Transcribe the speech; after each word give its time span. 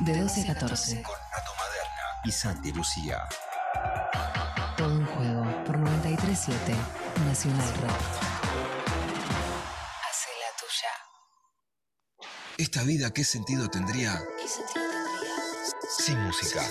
De 0.00 0.16
12 0.20 0.42
a 0.42 0.54
14. 0.54 1.02
Con 1.02 1.14
Nato 1.14 1.52
Maderna 1.58 2.20
y 2.24 2.30
Santi 2.30 2.72
Lucía. 2.72 3.28
Todo 4.76 4.94
un 4.94 5.06
juego 5.06 5.64
por 5.64 5.76
93.7 5.78 6.54
Nacional 7.26 7.68
Rock. 7.80 8.00
Hace 10.08 10.30
la 10.38 10.50
tuya. 10.60 10.92
¿Esta 12.58 12.82
vida 12.84 13.10
qué 13.12 13.24
sentido 13.24 13.68
tendría 13.68 14.22
¿Qué 14.40 14.48
sentido 14.48 14.84
tendría? 14.88 15.34
sin 15.98 16.22
música? 16.22 16.62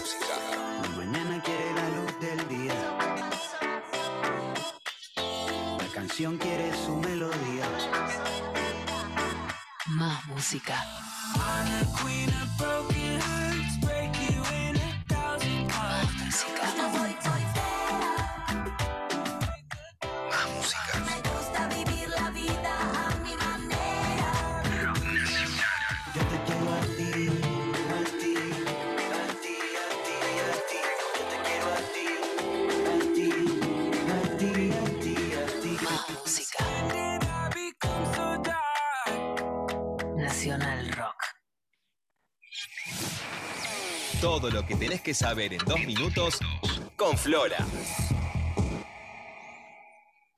La 0.84 0.90
mañana 0.90 1.44
quiere 1.44 1.74
la 1.74 1.90
luz 1.90 2.20
del 2.22 2.48
día. 2.48 2.76
La 5.80 5.88
canción 5.94 6.38
quiere 6.38 6.72
su 6.86 6.96
melodía. 6.96 7.68
Más 9.88 10.26
música. 10.28 10.82
Todo 44.22 44.50
lo 44.50 44.66
que 44.66 44.76
tenés 44.76 45.02
que 45.02 45.14
saber 45.14 45.54
en 45.54 45.60
dos 45.60 45.80
minutos 45.86 46.40
con 46.96 47.16
Flora. 47.16 47.58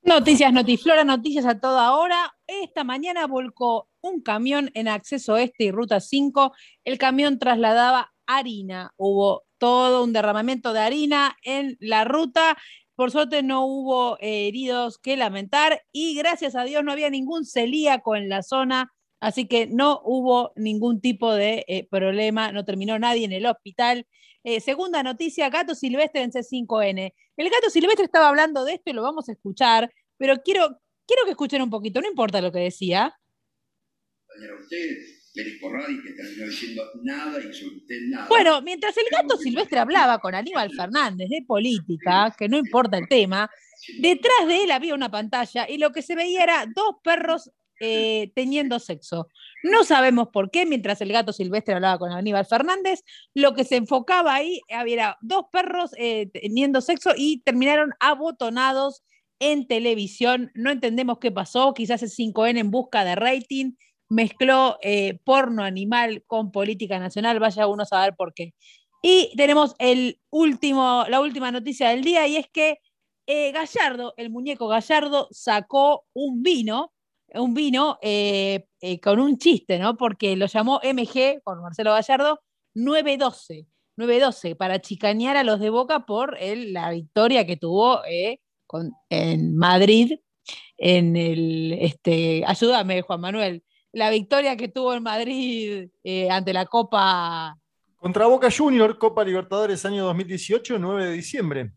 Noticias 0.02 0.52
Notiflora, 0.52 1.02
noticias 1.02 1.46
a 1.46 1.58
toda 1.60 1.96
hora. 1.96 2.36
Esta 2.46 2.84
mañana 2.84 3.26
volcó 3.26 3.88
un 4.02 4.20
camión 4.20 4.70
en 4.74 4.86
acceso 4.86 5.38
este 5.38 5.64
y 5.64 5.70
ruta 5.70 6.00
5. 6.00 6.52
El 6.84 6.98
camión 6.98 7.38
trasladaba 7.38 8.12
harina. 8.26 8.92
Hubo 8.98 9.44
todo 9.56 10.04
un 10.04 10.12
derramamiento 10.12 10.74
de 10.74 10.80
harina 10.80 11.38
en 11.42 11.78
la 11.80 12.04
ruta. 12.04 12.58
Por 12.96 13.10
suerte 13.10 13.42
no 13.42 13.64
hubo 13.64 14.18
eh, 14.20 14.48
heridos 14.48 14.98
que 14.98 15.16
lamentar 15.16 15.80
y 15.90 16.14
gracias 16.16 16.54
a 16.54 16.64
Dios 16.64 16.84
no 16.84 16.92
había 16.92 17.08
ningún 17.08 17.46
celíaco 17.46 18.14
en 18.14 18.28
la 18.28 18.42
zona, 18.42 18.92
así 19.20 19.46
que 19.46 19.66
no 19.66 20.00
hubo 20.04 20.52
ningún 20.56 21.00
tipo 21.00 21.32
de 21.32 21.64
eh, 21.68 21.86
problema, 21.88 22.52
no 22.52 22.64
terminó 22.64 22.98
nadie 22.98 23.24
en 23.24 23.32
el 23.32 23.46
hospital. 23.46 24.06
Eh, 24.42 24.60
segunda 24.60 25.02
noticia, 25.02 25.50
gato 25.50 25.74
silvestre 25.74 26.22
en 26.22 26.32
C5N. 26.32 27.12
El 27.36 27.50
gato 27.50 27.70
silvestre 27.70 28.04
estaba 28.04 28.28
hablando 28.28 28.64
de 28.64 28.74
esto 28.74 28.90
y 28.90 28.94
lo 28.94 29.02
vamos 29.02 29.28
a 29.28 29.32
escuchar, 29.32 29.92
pero 30.16 30.42
quiero, 30.42 30.80
quiero 31.06 31.24
que 31.24 31.30
escuchen 31.30 31.62
un 31.62 31.70
poquito, 31.70 32.00
no 32.00 32.08
importa 32.08 32.40
lo 32.40 32.50
que 32.50 32.60
decía. 32.60 33.14
compañero 34.26 34.56
a 34.56 34.60
usted, 34.62 34.96
Félix 35.34 35.60
Corradi, 35.60 36.02
que 36.02 36.12
terminó 36.12 36.46
diciendo 36.46 36.82
nada 37.02 37.38
y 37.38 37.52
sobre 37.52 37.76
usted 37.76 38.00
nada. 38.08 38.28
Bueno, 38.28 38.62
mientras 38.62 38.96
el 38.96 39.04
gato 39.10 39.36
silvestre 39.36 39.78
hablaba 39.78 40.18
con 40.18 40.34
Aníbal 40.34 40.72
Fernández 40.72 41.28
de 41.28 41.44
política, 41.46 42.34
que 42.36 42.48
no 42.48 42.56
importa 42.56 42.98
el 42.98 43.08
tema, 43.08 43.50
detrás 43.98 44.46
de 44.46 44.64
él 44.64 44.70
había 44.70 44.94
una 44.94 45.10
pantalla 45.10 45.68
y 45.68 45.78
lo 45.78 45.92
que 45.92 46.02
se 46.02 46.14
veía 46.14 46.42
era 46.42 46.66
dos 46.74 46.96
perros 47.02 47.50
eh, 47.82 48.30
teniendo 48.34 48.78
sexo. 48.78 49.28
No 49.62 49.84
sabemos 49.84 50.28
por 50.28 50.50
qué, 50.50 50.66
mientras 50.66 51.00
el 51.00 51.12
gato 51.12 51.32
silvestre 51.32 51.72
hablaba 51.72 51.98
con 51.98 52.12
Aníbal 52.12 52.44
Fernández, 52.44 53.02
lo 53.32 53.54
que 53.54 53.64
se 53.64 53.76
enfocaba 53.76 54.34
ahí 54.34 54.60
había 54.68 55.16
dos 55.22 55.46
perros 55.50 55.92
eh, 55.96 56.28
teniendo 56.30 56.82
sexo 56.82 57.12
y 57.16 57.40
terminaron 57.40 57.92
abotonados 57.98 59.02
en 59.38 59.66
televisión. 59.66 60.50
No 60.54 60.70
entendemos 60.70 61.20
qué 61.20 61.32
pasó, 61.32 61.72
quizás 61.72 62.02
es 62.02 62.18
5N 62.18 62.58
en 62.58 62.70
busca 62.70 63.02
de 63.02 63.14
rating, 63.14 63.72
mezcló 64.10 64.76
eh, 64.82 65.18
porno 65.24 65.64
animal 65.64 66.22
con 66.26 66.52
política 66.52 66.98
nacional, 66.98 67.40
vaya 67.40 67.66
uno 67.66 67.84
a 67.84 67.86
saber 67.86 68.14
por 68.14 68.34
qué. 68.34 68.52
Y 69.00 69.32
tenemos 69.38 69.74
el 69.78 70.20
último, 70.28 71.06
la 71.08 71.22
última 71.22 71.50
noticia 71.50 71.88
del 71.88 72.04
día 72.04 72.26
y 72.26 72.36
es 72.36 72.46
que 72.52 72.76
Gallardo, 73.26 74.12
el 74.16 74.28
muñeco 74.28 74.66
Gallardo, 74.66 75.28
sacó 75.30 76.04
un 76.12 76.42
vino, 76.42 76.92
un 77.34 77.54
vino 77.54 77.98
eh, 78.02 78.66
eh, 78.80 79.00
con 79.00 79.20
un 79.20 79.38
chiste, 79.38 79.78
¿no? 79.78 79.96
Porque 79.96 80.36
lo 80.36 80.46
llamó 80.46 80.80
MG, 80.82 81.40
con 81.42 81.60
Marcelo 81.62 81.92
Gallardo, 81.92 82.40
912. 82.74 83.66
912, 83.96 84.54
para 84.56 84.80
chicanear 84.80 85.36
a 85.36 85.44
los 85.44 85.60
de 85.60 85.68
Boca 85.68 86.06
por 86.06 86.36
el- 86.40 86.72
la 86.72 86.90
victoria 86.90 87.44
que 87.46 87.56
tuvo 87.58 88.02
eh, 88.06 88.40
con- 88.66 88.92
en 89.10 89.56
Madrid, 89.56 90.14
en 90.78 91.16
el, 91.16 91.76
este, 91.80 92.42
ayúdame 92.46 93.02
Juan 93.02 93.20
Manuel, 93.20 93.62
la 93.92 94.08
victoria 94.10 94.56
que 94.56 94.68
tuvo 94.68 94.94
en 94.94 95.02
Madrid 95.02 95.88
ante 96.30 96.52
la 96.54 96.64
Copa 96.66 97.56
Contra 97.96 98.26
Boca 98.26 98.48
Junior, 98.50 98.96
Copa 98.96 99.22
Libertadores 99.24 99.84
año 99.84 100.04
2018, 100.06 100.78
9 100.78 101.04
de 101.06 101.12
diciembre. 101.12 101.72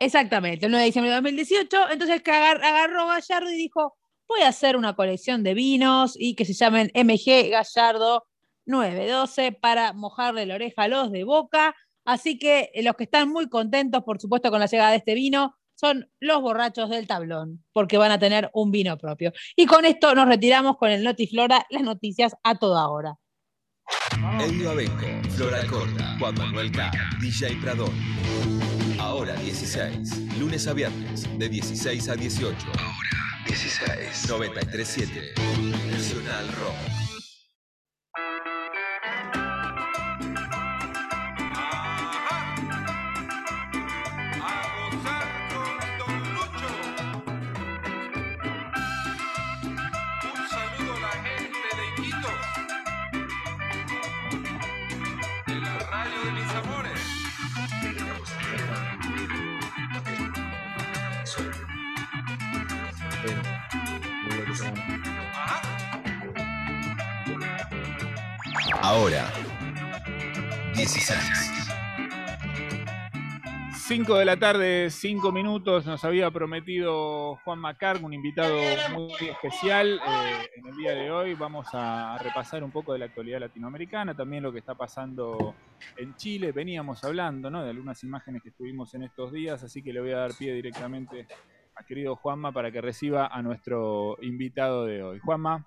Exactamente, 0.00 0.64
el 0.66 0.72
9 0.72 0.82
de 0.84 0.86
diciembre 0.86 1.10
de 1.10 1.16
2018. 1.16 1.90
Entonces 1.90 2.22
que 2.22 2.30
agar- 2.30 2.64
agarró 2.64 3.06
Gallardo 3.06 3.50
y 3.50 3.56
dijo, 3.56 3.94
voy 4.28 4.42
a 4.42 4.48
hacer 4.48 4.76
una 4.76 4.94
colección 4.94 5.42
de 5.42 5.54
vinos 5.54 6.16
y 6.18 6.34
que 6.34 6.44
se 6.44 6.54
llamen 6.54 6.90
MG 6.94 7.50
Gallardo 7.50 8.26
912 8.66 9.52
para 9.52 9.92
mojarle 9.92 10.46
la 10.46 10.56
oreja 10.56 10.82
a 10.82 10.88
los 10.88 11.12
de 11.12 11.24
Boca. 11.24 11.74
Así 12.04 12.38
que 12.38 12.70
eh, 12.74 12.82
los 12.82 12.94
que 12.96 13.04
están 13.04 13.28
muy 13.28 13.48
contentos, 13.48 14.02
por 14.04 14.20
supuesto, 14.20 14.50
con 14.50 14.60
la 14.60 14.66
llegada 14.66 14.90
de 14.90 14.98
este 14.98 15.14
vino 15.14 15.56
son 15.74 16.10
los 16.20 16.40
borrachos 16.40 16.88
del 16.88 17.06
tablón, 17.06 17.64
porque 17.72 17.98
van 17.98 18.10
a 18.10 18.18
tener 18.18 18.50
un 18.54 18.70
vino 18.70 18.96
propio. 18.96 19.32
Y 19.56 19.66
con 19.66 19.84
esto 19.84 20.14
nos 20.14 20.26
retiramos 20.26 20.76
con 20.78 20.90
el 20.90 21.04
Notiflora, 21.04 21.66
las 21.70 21.82
noticias 21.82 22.34
a 22.42 22.54
toda 22.56 22.88
hora. 22.88 23.18
Flora 25.36 25.66
Corta, 25.66 26.16
Juan 26.18 26.34
Manuel 26.34 26.72
K, 26.72 26.90
DJ 27.20 27.56
Pradón. 27.60 27.92
Ahora 29.16 29.34
16, 29.34 30.38
lunes 30.38 30.66
a 30.66 30.74
viernes, 30.74 31.26
de 31.38 31.48
16 31.48 32.10
a 32.10 32.16
18. 32.16 32.66
Ahora 32.66 33.44
16. 33.46 34.28
937 34.28 35.32
Nacional 35.90 36.46
Rock. 36.60 37.05
Ahora 68.82 69.26
16. 70.74 71.55
5 73.86 74.16
de 74.16 74.24
la 74.24 74.36
tarde, 74.36 74.90
5 74.90 75.30
minutos, 75.30 75.86
nos 75.86 76.04
había 76.04 76.28
prometido 76.32 77.36
Juan 77.44 77.60
Macar, 77.60 78.02
un 78.02 78.12
invitado 78.12 78.58
muy 78.92 79.12
especial. 79.30 80.00
eh, 80.04 80.48
en 80.56 80.66
el 80.66 80.76
día 80.76 80.90
de 80.92 81.08
hoy 81.12 81.34
vamos 81.34 81.68
a 81.72 82.18
repasar 82.18 82.64
un 82.64 82.72
poco 82.72 82.92
de 82.92 82.98
la 82.98 83.04
actualidad 83.04 83.38
latinoamericana, 83.38 84.12
también 84.12 84.42
lo 84.42 84.50
que 84.50 84.58
está 84.58 84.74
pasando 84.74 85.54
en 85.96 86.16
Chile. 86.16 86.50
Veníamos 86.50 87.04
hablando 87.04 87.48
¿no? 87.48 87.62
de 87.62 87.70
algunas 87.70 88.02
imágenes 88.02 88.42
que 88.42 88.48
estuvimos 88.48 88.92
en 88.94 89.04
estos 89.04 89.30
días, 89.30 89.62
así 89.62 89.84
que 89.84 89.92
le 89.92 90.00
voy 90.00 90.10
a 90.10 90.18
dar 90.18 90.34
pie 90.34 90.52
directamente 90.52 91.28
a 91.76 91.84
querido 91.84 92.16
Juanma 92.16 92.50
para 92.50 92.72
que 92.72 92.80
reciba 92.80 93.28
a 93.28 93.40
nuestro 93.40 94.16
invitado 94.20 94.84
de 94.84 95.04
hoy. 95.04 95.20
Juanma. 95.20 95.64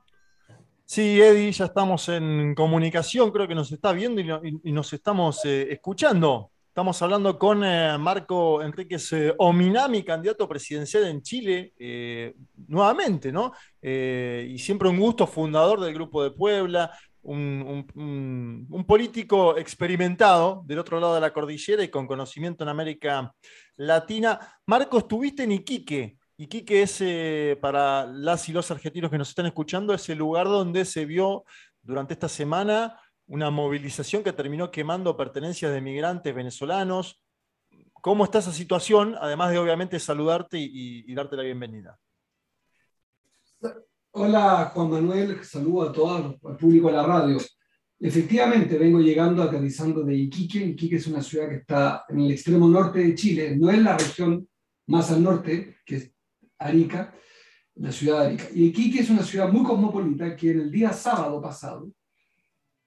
Sí, 0.84 1.22
Eddie, 1.22 1.54
ya 1.54 1.66
estamos 1.66 2.10
en 2.10 2.54
comunicación, 2.54 3.32
creo 3.32 3.48
que 3.48 3.56
nos 3.56 3.72
está 3.72 3.94
viendo 3.94 4.20
y 4.20 4.72
nos 4.74 4.92
estamos 4.92 5.46
eh, 5.46 5.72
escuchando. 5.72 6.52
Estamos 6.70 7.02
hablando 7.02 7.38
con 7.40 7.64
eh, 7.64 7.98
Marco 7.98 8.62
Enríquez 8.62 9.12
eh, 9.14 9.34
Ominami, 9.40 10.04
candidato 10.04 10.48
presidencial 10.48 11.06
en 11.06 11.24
Chile, 11.24 11.74
eh, 11.80 12.36
nuevamente, 12.68 13.32
¿no? 13.32 13.52
Y 13.82 14.58
siempre 14.60 14.88
un 14.88 15.00
gusto, 15.00 15.26
fundador 15.26 15.82
del 15.82 15.96
Grupo 15.96 16.24
de 16.24 16.30
Puebla, 16.30 16.92
un, 17.24 18.86
político 18.88 19.58
experimentado 19.58 20.62
del 20.68 20.78
otro 20.78 21.00
lado 21.00 21.16
de 21.16 21.22
la 21.22 21.34
cordillera 21.34 21.84
y 21.84 21.90
con 21.90 22.06
conocimiento 22.06 22.64
en 22.64 22.70
América 22.70 23.34
Latina. 23.76 24.40
Marco, 24.68 25.00
estuviste 25.00 25.44
en 25.44 25.54
Iquique. 25.54 26.18
Iquique 26.38 26.84
es, 26.84 27.58
para 27.60 28.06
las 28.06 28.48
y 28.48 28.54
los 28.54 28.70
argentinos 28.70 29.10
que 29.10 29.18
nos 29.18 29.30
están 29.30 29.48
escuchando, 29.48 29.92
es 29.94 30.08
el 30.08 30.20
lugar 30.20 30.46
donde 30.46 30.86
se 30.86 31.06
vio 31.06 31.46
durante 31.82 32.14
esta 32.14 32.30
semana 32.30 32.96
una 33.30 33.52
movilización 33.52 34.24
que 34.24 34.34
terminó 34.34 34.72
quemando 34.72 35.16
pertenencias 35.16 35.72
de 35.72 35.82
migrantes 35.82 36.34
venezolanos. 36.34 37.22
¿Cómo 37.94 38.24
está 38.24 38.40
esa 38.40 38.52
situación? 38.52 39.16
Además 39.22 39.52
de 39.52 39.60
obviamente 39.60 40.00
saludarte 40.00 40.58
y, 40.60 41.14
darte 41.14 41.36
la 41.36 41.44
bienvenida. 41.44 41.98
Hola 44.12 44.72
Juan 44.74 44.90
Manuel, 44.90 45.44
saludo 45.44 45.90
a 45.90 45.92
todo 45.92 46.40
al 46.44 46.58
público 46.58 46.88
de 46.88 46.94
la 46.94 47.06
radio. 47.06 47.38
Efectivamente, 48.00 48.78
vengo 48.80 49.00
llegando, 49.00 49.44
aterrizando 49.44 50.04
de 50.04 50.16
Iquique. 50.16 50.66
Iquique 50.66 50.96
es 50.96 51.06
una 51.06 51.22
ciudad 51.22 51.50
que 51.50 51.58
está 51.58 52.06
en 52.10 52.22
el 52.22 52.32
extremo 52.32 52.68
norte 52.68 53.00
de 53.00 53.14
Chile, 53.14 53.56
no 53.56 53.70
es 53.70 53.78
la 53.78 53.96
región 53.96 54.48
más 54.88 55.12
al 55.12 55.22
norte, 55.22 55.78
que 55.86 55.96
es 55.98 56.12
Arica, 56.58 57.14
la 57.76 57.92
ciudad 57.92 58.22
de 58.22 58.26
Arica. 58.26 58.46
Y 58.56 58.66
Iquique 58.66 59.02
es 59.02 59.10
una 59.12 59.22
ciudad 59.22 59.52
muy 59.52 59.64
cosmopolita 59.64 60.36
que 60.36 60.50
el 60.50 60.72
día 60.72 60.92
sábado 60.94 61.40
pasado 61.40 61.92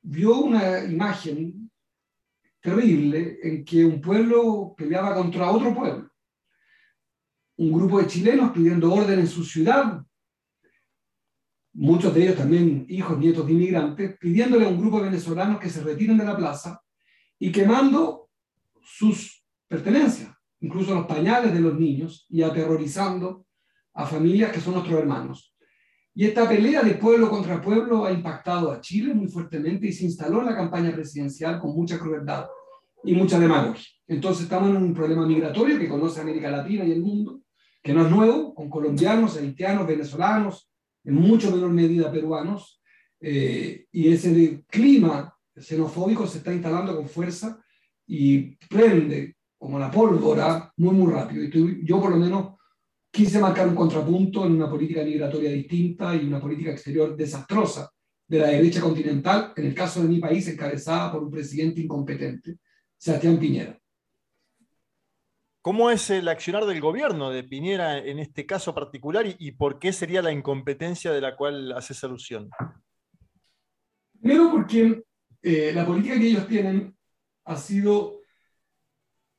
vio 0.02 0.40
una 0.40 0.84
imagen 0.84 1.70
terrible 2.60 3.38
en 3.43 3.64
que 3.64 3.84
un 3.84 4.00
pueblo 4.00 4.75
peleaba 4.76 5.14
contra 5.14 5.50
otro 5.50 5.75
pueblo. 5.75 6.10
Un 7.56 7.72
grupo 7.72 8.00
de 8.00 8.06
chilenos 8.06 8.52
pidiendo 8.52 8.93
orden 8.93 9.20
en 9.20 9.26
su 9.26 9.44
ciudad, 9.44 10.04
muchos 11.75 12.14
de 12.14 12.22
ellos 12.25 12.37
también 12.37 12.87
hijos, 12.88 13.19
nietos 13.19 13.46
de 13.46 13.52
inmigrantes, 13.52 14.16
pidiéndole 14.19 14.64
a 14.64 14.69
un 14.69 14.81
grupo 14.81 14.99
de 14.99 15.10
venezolanos 15.10 15.60
que 15.60 15.70
se 15.70 15.82
retiren 15.82 16.19
de 16.19 16.25
la 16.25 16.37
plaza 16.37 16.82
y 17.38 17.50
quemando 17.50 18.31
sus 18.82 19.44
pertenencias, 19.69 20.34
incluso 20.60 20.94
los 20.94 21.06
pañales 21.06 21.52
de 21.52 21.60
los 21.60 21.78
niños, 21.78 22.26
y 22.28 22.43
aterrorizando 22.43 23.46
a 23.94 24.06
familias 24.06 24.52
que 24.52 24.60
son 24.60 24.75
nuestros 24.75 24.99
hermanos. 24.99 25.51
Y 26.14 26.26
esta 26.26 26.49
pelea 26.49 26.82
de 26.82 26.94
pueblo 26.94 27.31
contra 27.31 27.61
pueblo 27.61 28.05
ha 28.05 28.12
impactado 28.12 28.70
a 28.70 28.81
Chile 28.81 29.14
muy 29.14 29.29
fuertemente 29.29 29.87
y 29.87 29.93
se 29.93 30.05
instaló 30.05 30.41
en 30.41 30.47
la 30.47 30.56
campaña 30.56 30.93
presidencial 30.93 31.59
con 31.59 31.75
mucha 31.75 31.99
crueldad 31.99 32.47
y 33.03 33.14
mucha 33.14 33.38
demagogia. 33.38 33.87
Entonces 34.06 34.44
estamos 34.44 34.70
en 34.70 34.76
un 34.76 34.94
problema 34.94 35.26
migratorio 35.26 35.79
que 35.79 35.88
conoce 35.88 36.20
América 36.20 36.50
Latina 36.50 36.85
y 36.85 36.93
el 36.93 37.00
mundo, 37.00 37.41
que 37.82 37.94
no 37.94 38.05
es 38.05 38.11
nuevo, 38.11 38.55
con 38.55 38.69
colombianos, 38.69 39.38
haitianos, 39.38 39.87
venezolanos, 39.87 40.70
en 41.05 41.14
mucho 41.14 41.50
menor 41.50 41.70
medida 41.70 42.12
peruanos, 42.12 42.81
eh, 43.20 43.87
y 43.91 44.12
ese 44.12 44.64
clima 44.69 45.35
xenofóbico 45.56 46.26
se 46.26 46.38
está 46.38 46.53
instalando 46.53 46.94
con 46.94 47.09
fuerza 47.09 47.59
y 48.06 48.56
prende 48.67 49.37
como 49.59 49.79
la 49.79 49.91
pólvora 49.91 50.73
muy, 50.76 50.94
muy 50.94 51.12
rápido. 51.12 51.44
Y 51.44 51.87
yo 51.87 52.00
por 52.00 52.11
lo 52.11 52.17
menos 52.17 52.55
quise 53.12 53.38
marcar 53.38 53.69
un 53.69 53.75
contrapunto 53.75 54.47
en 54.47 54.53
una 54.53 54.70
política 54.70 55.05
migratoria 55.05 55.50
distinta 55.50 56.17
y 56.17 56.25
una 56.26 56.41
política 56.41 56.70
exterior 56.70 57.14
desastrosa 57.14 57.91
de 58.26 58.38
la 58.38 58.47
derecha 58.47 58.81
continental, 58.81 59.53
en 59.55 59.67
el 59.67 59.75
caso 59.75 60.03
de 60.03 60.09
mi 60.09 60.19
país, 60.19 60.49
encabezada 60.49 61.12
por 61.12 61.23
un 61.23 61.31
presidente 61.31 61.82
incompetente, 61.82 62.56
Sebastián 62.97 63.38
Piñera. 63.38 63.79
¿Cómo 65.61 65.91
es 65.91 66.09
el 66.09 66.26
accionar 66.26 66.64
del 66.64 66.81
gobierno 66.81 67.31
de 67.31 67.44
Piñera 67.44 67.99
en 67.99 68.19
este 68.19 68.47
caso 68.47 68.75
particular 68.75 69.26
y, 69.26 69.37
y 69.38 69.53
por 69.53 69.79
qué 69.79 69.93
sería 69.93 70.23
la 70.23 70.32
incompetencia 70.32 71.12
de 71.12 71.20
la 71.20 71.37
cual 71.37 71.73
haces 71.73 72.03
alusión? 72.03 72.49
Primero 74.19 74.50
porque 74.50 75.03
eh, 75.43 75.73
la 75.75 75.85
política 75.85 76.19
que 76.19 76.29
ellos 76.29 76.49
tienen 76.49 76.97
ha 77.44 77.56
sido 77.56 78.20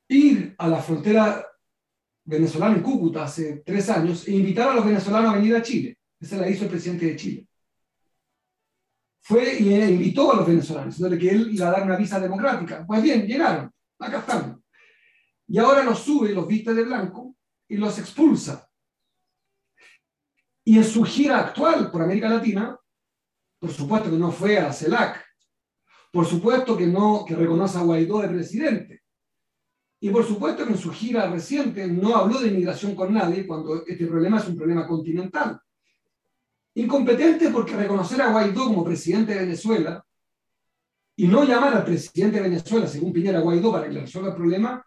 ir 0.08 0.54
a 0.58 0.68
la 0.68 0.80
frontera 0.80 1.44
venezolana 2.24 2.76
en 2.76 2.82
Cúcuta 2.82 3.24
hace 3.24 3.62
tres 3.64 3.88
años 3.90 4.26
e 4.26 4.32
invitar 4.32 4.68
a 4.68 4.74
los 4.74 4.84
venezolanos 4.84 5.32
a 5.32 5.36
venir 5.36 5.54
a 5.54 5.62
Chile. 5.62 5.98
Esa 6.18 6.36
la 6.38 6.48
hizo 6.48 6.64
el 6.64 6.70
presidente 6.70 7.06
de 7.06 7.16
Chile. 7.16 7.48
Fue 9.20 9.58
y 9.58 9.74
invitó 9.74 10.32
a 10.32 10.36
los 10.36 10.46
venezolanos, 10.46 10.94
diciéndole 10.94 11.20
que 11.20 11.30
él 11.30 11.48
iba 11.52 11.68
a 11.68 11.72
dar 11.72 11.82
una 11.82 11.96
visa 11.96 12.20
democrática. 12.20 12.84
Pues 12.86 13.02
bien, 13.02 13.26
llegaron, 13.26 13.70
acá 13.98 14.18
están. 14.18 14.62
Y 15.46 15.58
ahora 15.58 15.82
los 15.82 16.00
sube, 16.00 16.30
los 16.30 16.46
viste 16.46 16.74
de 16.74 16.84
blanco 16.84 17.36
y 17.68 17.76
los 17.76 17.98
expulsa. 17.98 18.68
Y 20.64 20.78
en 20.78 20.84
su 20.84 21.04
gira 21.04 21.40
actual 21.40 21.90
por 21.90 22.02
América 22.02 22.28
Latina, 22.28 22.78
por 23.58 23.70
supuesto 23.70 24.10
que 24.10 24.16
no 24.16 24.32
fue 24.32 24.58
a 24.58 24.72
CELAC, 24.72 25.24
por 26.10 26.26
supuesto 26.26 26.76
que 26.76 26.86
no 26.86 27.24
que 27.26 27.34
reconoce 27.34 27.78
a 27.78 27.82
Guaidó 27.82 28.20
de 28.20 28.28
presidente, 28.28 29.03
y 30.04 30.10
por 30.10 30.22
supuesto 30.22 30.66
que 30.66 30.72
en 30.72 30.78
su 30.78 30.92
gira 30.92 31.30
reciente 31.30 31.86
no 31.86 32.14
habló 32.14 32.38
de 32.38 32.48
inmigración 32.48 32.94
con 32.94 33.14
nadie 33.14 33.46
cuando 33.46 33.86
este 33.86 34.06
problema 34.06 34.36
es 34.36 34.46
un 34.48 34.54
problema 34.54 34.86
continental. 34.86 35.58
Incompetente 36.74 37.48
porque 37.48 37.74
reconocer 37.74 38.20
a 38.20 38.30
Guaidó 38.30 38.66
como 38.66 38.84
presidente 38.84 39.32
de 39.32 39.40
Venezuela 39.40 40.04
y 41.16 41.26
no 41.26 41.42
llamar 41.44 41.76
al 41.76 41.84
presidente 41.86 42.36
de 42.36 42.50
Venezuela, 42.50 42.86
según 42.86 43.14
Piñera 43.14 43.40
Guaidó, 43.40 43.72
para 43.72 43.86
que 43.86 43.94
le 43.94 44.00
resuelva 44.02 44.28
el 44.28 44.36
problema, 44.36 44.86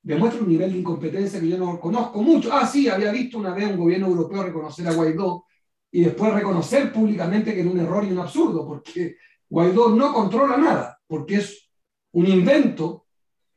demuestra 0.00 0.40
un 0.40 0.48
nivel 0.48 0.72
de 0.72 0.78
incompetencia 0.78 1.40
que 1.40 1.48
yo 1.48 1.58
no 1.58 1.80
conozco 1.80 2.22
mucho. 2.22 2.50
Ah, 2.52 2.64
sí, 2.64 2.88
había 2.88 3.10
visto 3.10 3.38
una 3.38 3.52
vez 3.52 3.68
un 3.68 3.76
gobierno 3.76 4.06
europeo 4.06 4.44
reconocer 4.44 4.86
a 4.86 4.92
Guaidó 4.92 5.46
y 5.90 6.02
después 6.02 6.32
reconocer 6.32 6.92
públicamente 6.92 7.52
que 7.52 7.62
era 7.62 7.70
un 7.70 7.80
error 7.80 8.04
y 8.04 8.12
un 8.12 8.20
absurdo, 8.20 8.64
porque 8.64 9.16
Guaidó 9.48 9.90
no 9.90 10.12
controla 10.12 10.56
nada, 10.56 10.96
porque 11.08 11.38
es 11.38 11.68
un 12.12 12.28
invento 12.28 13.03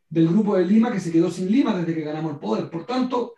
del 0.09 0.27
grupo 0.30 0.56
de 0.56 0.65
Lima 0.65 0.92
que 0.92 1.00
se 1.00 1.12
quedó 1.12 1.30
sin 1.30 1.51
Lima 1.51 1.75
desde 1.77 1.94
que 1.94 2.01
ganamos 2.01 2.33
el 2.33 2.39
poder. 2.39 2.69
Por 2.69 2.86
tanto, 2.86 3.36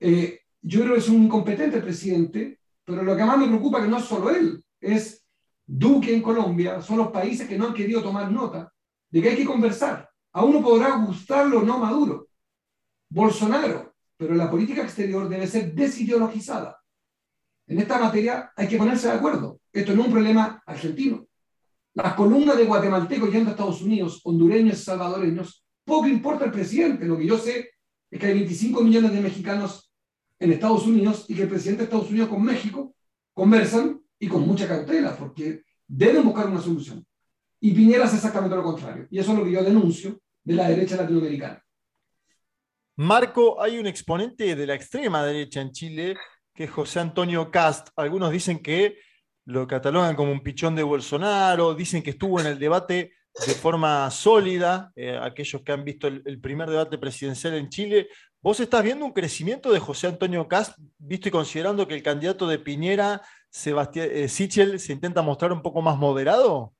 eh, 0.00 0.40
yo 0.62 0.80
creo 0.80 0.94
que 0.94 1.00
es 1.00 1.08
un 1.08 1.24
incompetente 1.24 1.80
presidente, 1.80 2.60
pero 2.84 3.02
lo 3.02 3.16
que 3.16 3.24
más 3.24 3.38
me 3.38 3.46
preocupa 3.46 3.82
que 3.82 3.88
no 3.88 3.98
es 3.98 4.04
solo 4.04 4.30
él, 4.30 4.62
es 4.80 5.24
Duque 5.66 6.14
en 6.14 6.22
Colombia, 6.22 6.80
son 6.80 6.96
los 6.98 7.08
países 7.08 7.46
que 7.46 7.58
no 7.58 7.66
han 7.66 7.74
querido 7.74 8.02
tomar 8.02 8.30
nota 8.30 8.72
de 9.10 9.20
que 9.20 9.28
hay 9.30 9.36
que 9.36 9.44
conversar. 9.44 10.08
A 10.32 10.44
uno 10.44 10.62
podrá 10.62 10.96
gustarlo 10.96 11.60
o 11.60 11.62
no 11.62 11.78
Maduro, 11.78 12.28
Bolsonaro, 13.10 13.94
pero 14.16 14.34
la 14.34 14.50
política 14.50 14.82
exterior 14.82 15.28
debe 15.28 15.46
ser 15.46 15.74
desideologizada. 15.74 16.80
En 17.66 17.78
esta 17.78 17.98
materia 17.98 18.50
hay 18.56 18.66
que 18.66 18.78
ponerse 18.78 19.08
de 19.08 19.14
acuerdo. 19.14 19.60
Esto 19.72 19.94
no 19.94 20.02
es 20.02 20.06
un 20.06 20.12
problema 20.12 20.62
argentino. 20.64 21.26
Las 21.94 22.14
columnas 22.14 22.56
de 22.56 22.64
guatemaltecos 22.64 23.30
yendo 23.30 23.50
a 23.50 23.52
Estados 23.52 23.82
Unidos, 23.82 24.20
hondureños 24.24 24.78
salvadoreños, 24.78 25.64
poco 25.88 26.06
importa 26.06 26.44
el 26.44 26.52
presidente. 26.52 27.04
Lo 27.06 27.18
que 27.18 27.26
yo 27.26 27.36
sé 27.36 27.70
es 28.08 28.20
que 28.20 28.26
hay 28.26 28.34
25 28.34 28.82
millones 28.82 29.12
de 29.12 29.20
mexicanos 29.20 29.92
en 30.38 30.52
Estados 30.52 30.86
Unidos 30.86 31.24
y 31.26 31.34
que 31.34 31.42
el 31.42 31.48
presidente 31.48 31.78
de 31.78 31.84
Estados 31.84 32.10
Unidos 32.10 32.28
con 32.28 32.44
México 32.44 32.94
conversan 33.34 34.00
y 34.20 34.28
con 34.28 34.46
mucha 34.46 34.68
cautela, 34.68 35.16
porque 35.16 35.62
deben 35.86 36.24
buscar 36.24 36.46
una 36.46 36.60
solución. 36.60 37.04
Y 37.60 37.72
Piñera 37.72 38.04
hace 38.04 38.16
exactamente 38.16 38.56
lo 38.56 38.62
contrario. 38.62 39.08
Y 39.10 39.18
eso 39.18 39.32
es 39.32 39.38
lo 39.38 39.44
que 39.44 39.50
yo 39.52 39.64
denuncio 39.64 40.20
de 40.44 40.54
la 40.54 40.68
derecha 40.68 40.96
latinoamericana. 40.96 41.62
Marco, 42.96 43.60
hay 43.60 43.78
un 43.78 43.86
exponente 43.86 44.54
de 44.54 44.66
la 44.66 44.74
extrema 44.74 45.24
derecha 45.24 45.60
en 45.60 45.72
Chile, 45.72 46.16
que 46.54 46.64
es 46.64 46.70
José 46.70 47.00
Antonio 47.00 47.50
Cast. 47.50 47.88
Algunos 47.96 48.30
dicen 48.32 48.60
que 48.60 48.98
lo 49.44 49.66
catalogan 49.66 50.16
como 50.16 50.32
un 50.32 50.42
pichón 50.42 50.74
de 50.74 50.82
Bolsonaro, 50.82 51.74
dicen 51.74 52.02
que 52.02 52.10
estuvo 52.10 52.40
en 52.40 52.46
el 52.46 52.58
debate 52.58 53.12
de 53.46 53.54
forma 53.54 54.10
sólida, 54.10 54.92
eh, 54.96 55.18
aquellos 55.20 55.62
que 55.62 55.72
han 55.72 55.84
visto 55.84 56.06
el, 56.08 56.40
primer 56.40 56.68
debate 56.68 56.98
presidencial 56.98 57.54
en 57.54 57.68
Chile. 57.68 58.08
¿Vos 58.40 58.60
estás 58.60 58.82
viendo 58.82 59.04
un 59.04 59.12
crecimiento 59.12 59.72
de 59.72 59.78
José 59.78 60.08
Antonio 60.08 60.46
Cast, 60.48 60.78
visto 60.98 61.28
y 61.28 61.32
considerando 61.32 61.86
que 61.86 61.94
el 61.94 62.02
candidato 62.02 62.46
de 62.46 62.58
Piñera, 62.58 63.22
Sebastián 63.50 64.08
eh, 64.10 64.28
Sichel, 64.28 64.78
se 64.80 64.92
intenta 64.92 65.22
mostrar 65.22 65.52
un 65.52 65.62
poco 65.62 65.82
más 65.82 65.96
moderado? 65.96 66.72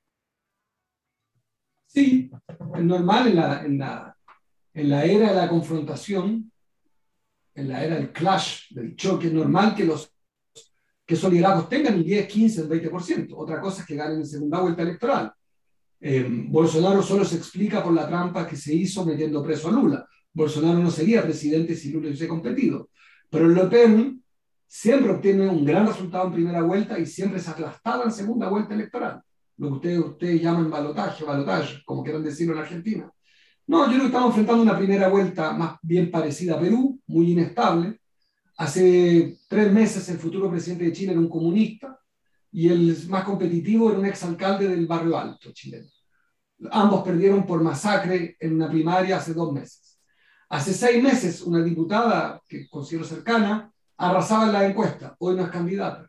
Sí, 1.87 2.31
es 2.75 2.85
normal 2.85 3.29
en 3.29 3.37
la, 3.37 3.65
en 3.65 3.79
la, 3.79 4.17
en 4.75 4.91
la 4.91 5.05
era 5.05 5.31
de 5.31 5.37
la 5.37 5.49
confrontación, 5.49 6.53
en 7.55 7.69
la 7.69 7.83
era 7.83 7.97
del 7.97 8.13
clash, 8.13 8.73
del 8.73 8.95
choque, 8.95 9.29
es 9.29 9.33
normal 9.33 9.75
que 9.75 9.85
los 9.85 10.13
que 11.09 11.15
esos 11.15 11.33
liderazgos 11.33 11.71
tengan 11.71 11.95
el 11.95 12.05
10, 12.05 12.27
15, 12.27 12.61
el 12.61 12.69
20%. 12.69 13.33
Otra 13.35 13.59
cosa 13.63 13.81
es 13.81 13.87
que 13.87 13.97
ganen 13.97 14.19
en 14.19 14.27
segunda 14.27 14.61
vuelta 14.61 14.83
electoral. 14.83 15.33
Eh, 16.01 16.27
Bolsonaro 16.49 17.03
solo 17.03 17.25
se 17.25 17.37
explica 17.37 17.83
por 17.83 17.93
la 17.93 18.07
trampa 18.07 18.47
que 18.47 18.57
se 18.57 18.75
hizo 18.75 19.05
metiendo 19.05 19.43
preso 19.43 19.69
a 19.69 19.73
Lula. 19.73 20.07
Bolsonaro 20.33 20.79
no 20.79 20.91
sería 20.91 21.23
presidente 21.23 21.75
si 21.75 21.91
Lula 21.91 22.09
hubiese 22.09 22.29
competido. 22.29 22.91
Pero 23.31 23.49
Le 23.49 23.65
Pen 23.65 24.23
siempre 24.67 25.11
obtiene 25.11 25.49
un 25.49 25.65
gran 25.65 25.87
resultado 25.87 26.27
en 26.27 26.33
primera 26.35 26.63
vuelta 26.63 26.99
y 26.99 27.07
siempre 27.07 27.39
es 27.39 27.49
aplastada 27.49 28.05
en 28.05 28.13
segunda 28.13 28.49
vuelta 28.49 28.75
electoral. 28.75 29.23
Lo 29.57 29.69
que 29.69 29.75
ustedes, 29.75 29.99
ustedes 29.99 30.43
llaman 30.43 30.71
balotaje, 30.71 31.25
balotaje, 31.25 31.83
como 31.85 32.05
quieran 32.05 32.23
decirlo 32.23 32.55
en 32.55 32.61
Argentina. 32.61 33.11
No, 33.67 33.85
yo 33.85 33.91
creo 33.91 34.01
que 34.01 34.07
estamos 34.07 34.29
enfrentando 34.29 34.63
una 34.63 34.79
primera 34.79 35.09
vuelta 35.09 35.53
más 35.53 35.77
bien 35.83 36.11
parecida 36.11 36.55
a 36.55 36.61
Perú, 36.61 37.01
muy 37.07 37.33
inestable. 37.33 38.01
Hace 38.57 39.39
tres 39.49 39.73
meses 39.73 40.09
el 40.09 40.19
futuro 40.19 40.51
presidente 40.51 40.85
de 40.85 40.93
Chile 40.93 41.13
era 41.13 41.21
un 41.21 41.29
comunista 41.29 41.99
y 42.53 42.69
el 42.69 42.97
más 43.09 43.25
competitivo 43.25 43.91
era 43.91 43.99
un 43.99 44.07
exalcalde 44.07 44.69
del 44.69 44.87
barrio 44.87 45.19
alto 45.19 45.53
chileno. 45.53 45.89
Ambos 46.71 47.03
perdieron 47.03 47.47
por 47.47 47.63
masacre 47.63 48.37
en 48.41 48.55
una 48.55 48.69
primaria 48.69 49.19
hace 49.19 49.35
dos 49.35 49.53
meses. 49.53 49.99
Hace 50.49 50.73
seis 50.73 51.03
meses 51.03 51.43
una 51.43 51.63
diputada 51.63 52.41
que 52.49 52.69
considero 52.69 53.05
cercana 53.05 53.71
arrasaba 53.97 54.47
en 54.47 54.53
la 54.53 54.67
encuesta, 54.67 55.15
hoy 55.19 55.37
no 55.37 55.43
es 55.43 55.51
candidata. 55.51 56.09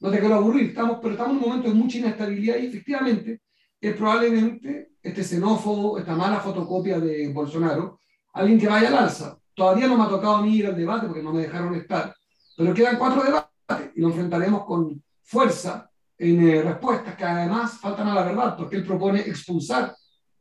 No 0.00 0.10
te 0.10 0.18
quiero 0.18 0.34
aburrir, 0.34 0.70
estamos, 0.70 0.98
pero 1.00 1.12
estamos 1.12 1.36
en 1.36 1.42
un 1.42 1.48
momento 1.48 1.68
de 1.68 1.74
mucha 1.74 1.98
inestabilidad 1.98 2.56
y 2.58 2.66
efectivamente 2.66 3.42
es 3.80 3.94
probablemente 3.94 4.90
este 5.02 5.22
xenófobo, 5.22 5.98
esta 5.98 6.14
mala 6.14 6.40
fotocopia 6.40 6.98
de 6.98 7.28
Bolsonaro, 7.32 8.00
alguien 8.32 8.58
que 8.58 8.68
vaya 8.68 8.88
al 8.88 8.96
alza. 8.96 9.38
Todavía 9.54 9.86
no 9.86 9.96
me 9.96 10.04
ha 10.04 10.08
tocado 10.08 10.36
a 10.36 10.42
mí 10.42 10.56
ir 10.56 10.66
al 10.66 10.76
debate 10.76 11.06
porque 11.06 11.22
no 11.22 11.32
me 11.32 11.42
dejaron 11.42 11.74
estar, 11.74 12.14
pero 12.56 12.74
quedan 12.74 12.98
cuatro 12.98 13.22
debates 13.22 13.92
y 13.94 14.00
lo 14.00 14.08
enfrentaremos 14.08 14.64
con 14.64 15.02
fuerza 15.26 15.90
en 16.18 16.48
eh, 16.48 16.62
respuestas 16.62 17.16
que 17.16 17.24
además 17.24 17.78
faltan 17.78 18.08
a 18.08 18.14
la 18.14 18.24
verdad, 18.24 18.56
porque 18.56 18.76
él 18.76 18.86
propone 18.86 19.20
expulsar 19.20 19.94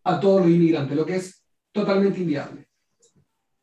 a 0.03 0.19
todos 0.19 0.41
los 0.41 0.49
inmigrantes, 0.49 0.95
lo 0.95 1.05
que 1.05 1.15
es 1.15 1.43
totalmente 1.71 2.21
inviable. 2.21 2.67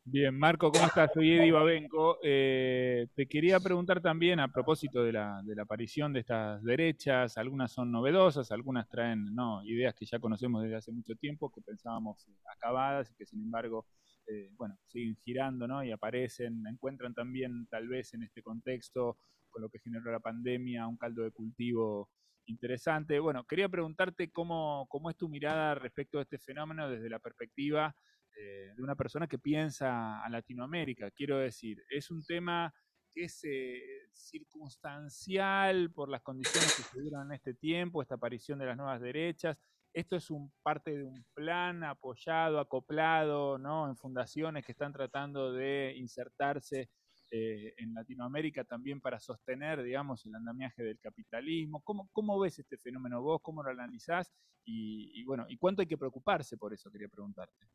Bien, 0.05 0.37
Marco, 0.37 0.69
¿cómo 0.69 0.85
estás? 0.85 1.11
Soy 1.13 1.31
Eddie 1.31 1.53
Babenco. 1.53 2.17
Eh, 2.21 3.07
te 3.15 3.25
quería 3.25 3.61
preguntar 3.61 4.01
también 4.01 4.41
a 4.41 4.51
propósito 4.51 5.01
de 5.01 5.13
la, 5.13 5.41
de 5.45 5.55
la 5.55 5.63
aparición 5.63 6.11
de 6.11 6.19
estas 6.19 6.61
derechas, 6.61 7.37
algunas 7.37 7.71
son 7.71 7.89
novedosas, 7.89 8.51
algunas 8.51 8.89
traen 8.89 9.33
no, 9.33 9.63
ideas 9.63 9.95
que 9.95 10.05
ya 10.05 10.19
conocemos 10.19 10.61
desde 10.61 10.75
hace 10.75 10.91
mucho 10.91 11.15
tiempo, 11.15 11.49
que 11.49 11.61
pensábamos 11.61 12.27
acabadas 12.53 13.09
y 13.11 13.15
que 13.15 13.25
sin 13.25 13.41
embargo, 13.43 13.85
eh, 14.27 14.49
bueno, 14.57 14.77
siguen 14.87 15.15
girando, 15.23 15.69
¿no? 15.69 15.81
Y 15.81 15.91
aparecen, 15.91 16.67
encuentran 16.67 17.13
también 17.13 17.65
tal 17.67 17.87
vez 17.87 18.13
en 18.13 18.23
este 18.23 18.43
contexto, 18.43 19.17
con 19.53 19.61
lo 19.61 19.69
que 19.69 19.79
generó 19.79 20.11
la 20.11 20.19
pandemia, 20.19 20.87
un 20.87 20.97
caldo 20.97 21.23
de 21.23 21.31
cultivo 21.31 22.09
interesante. 22.45 23.19
Bueno, 23.19 23.45
quería 23.45 23.69
preguntarte 23.69 24.31
cómo, 24.31 24.87
cómo 24.89 25.09
es 25.09 25.15
tu 25.15 25.29
mirada 25.29 25.75
respecto 25.75 26.19
a 26.19 26.23
este 26.23 26.39
fenómeno 26.39 26.89
desde 26.89 27.09
la 27.09 27.19
perspectiva 27.19 27.95
eh, 28.35 28.73
de 28.75 28.81
una 28.83 28.95
persona 28.95 29.27
que 29.27 29.37
piensa 29.37 30.21
a 30.23 30.29
Latinoamérica. 30.29 31.11
Quiero 31.11 31.37
decir, 31.37 31.77
es 31.89 32.09
un 32.09 32.25
tema 32.25 32.73
que 33.13 33.25
es 33.25 33.43
eh, 33.43 34.07
circunstancial 34.11 35.91
por 35.91 36.09
las 36.09 36.23
condiciones 36.23 36.75
que 36.75 36.81
se 36.81 36.99
dieron 36.99 37.27
en 37.27 37.35
este 37.35 37.53
tiempo, 37.53 38.01
esta 38.01 38.15
aparición 38.15 38.57
de 38.57 38.65
las 38.65 38.75
nuevas 38.75 38.99
derechas. 38.99 39.57
Esto 39.93 40.15
es 40.15 40.31
un, 40.31 40.51
parte 40.63 40.97
de 40.97 41.03
un 41.03 41.23
plan 41.35 41.83
apoyado, 41.83 42.59
acoplado, 42.59 43.59
¿no? 43.59 43.87
En 43.87 43.95
fundaciones 43.95 44.65
que 44.65 44.71
están 44.71 44.91
tratando 44.91 45.53
de 45.53 45.93
insertarse 45.95 46.89
eh, 47.35 47.73
en 47.77 47.95
Latinoamérica 47.95 48.63
también 48.63 49.01
para 49.01 49.19
sostener, 49.19 49.81
digamos, 49.81 50.23
el 50.23 50.35
andamiaje 50.35 50.83
del 50.83 50.99
capitalismo. 50.99 51.81
¿Cómo, 51.81 52.07
cómo 52.11 52.39
ves 52.39 52.59
este 52.59 52.77
fenómeno 52.77 53.23
vos? 53.23 53.41
¿Cómo 53.41 53.63
lo 53.63 53.71
analizás? 53.71 54.31
Y, 54.63 55.23
bueno, 55.23 55.47
¿y 55.49 55.57
cuánto 55.57 55.81
hay 55.81 55.87
que 55.87 55.97
preocuparse 55.97 56.57
por 56.57 56.75
eso? 56.75 56.91
Quería 56.91 57.07
preguntarte. 57.07 57.65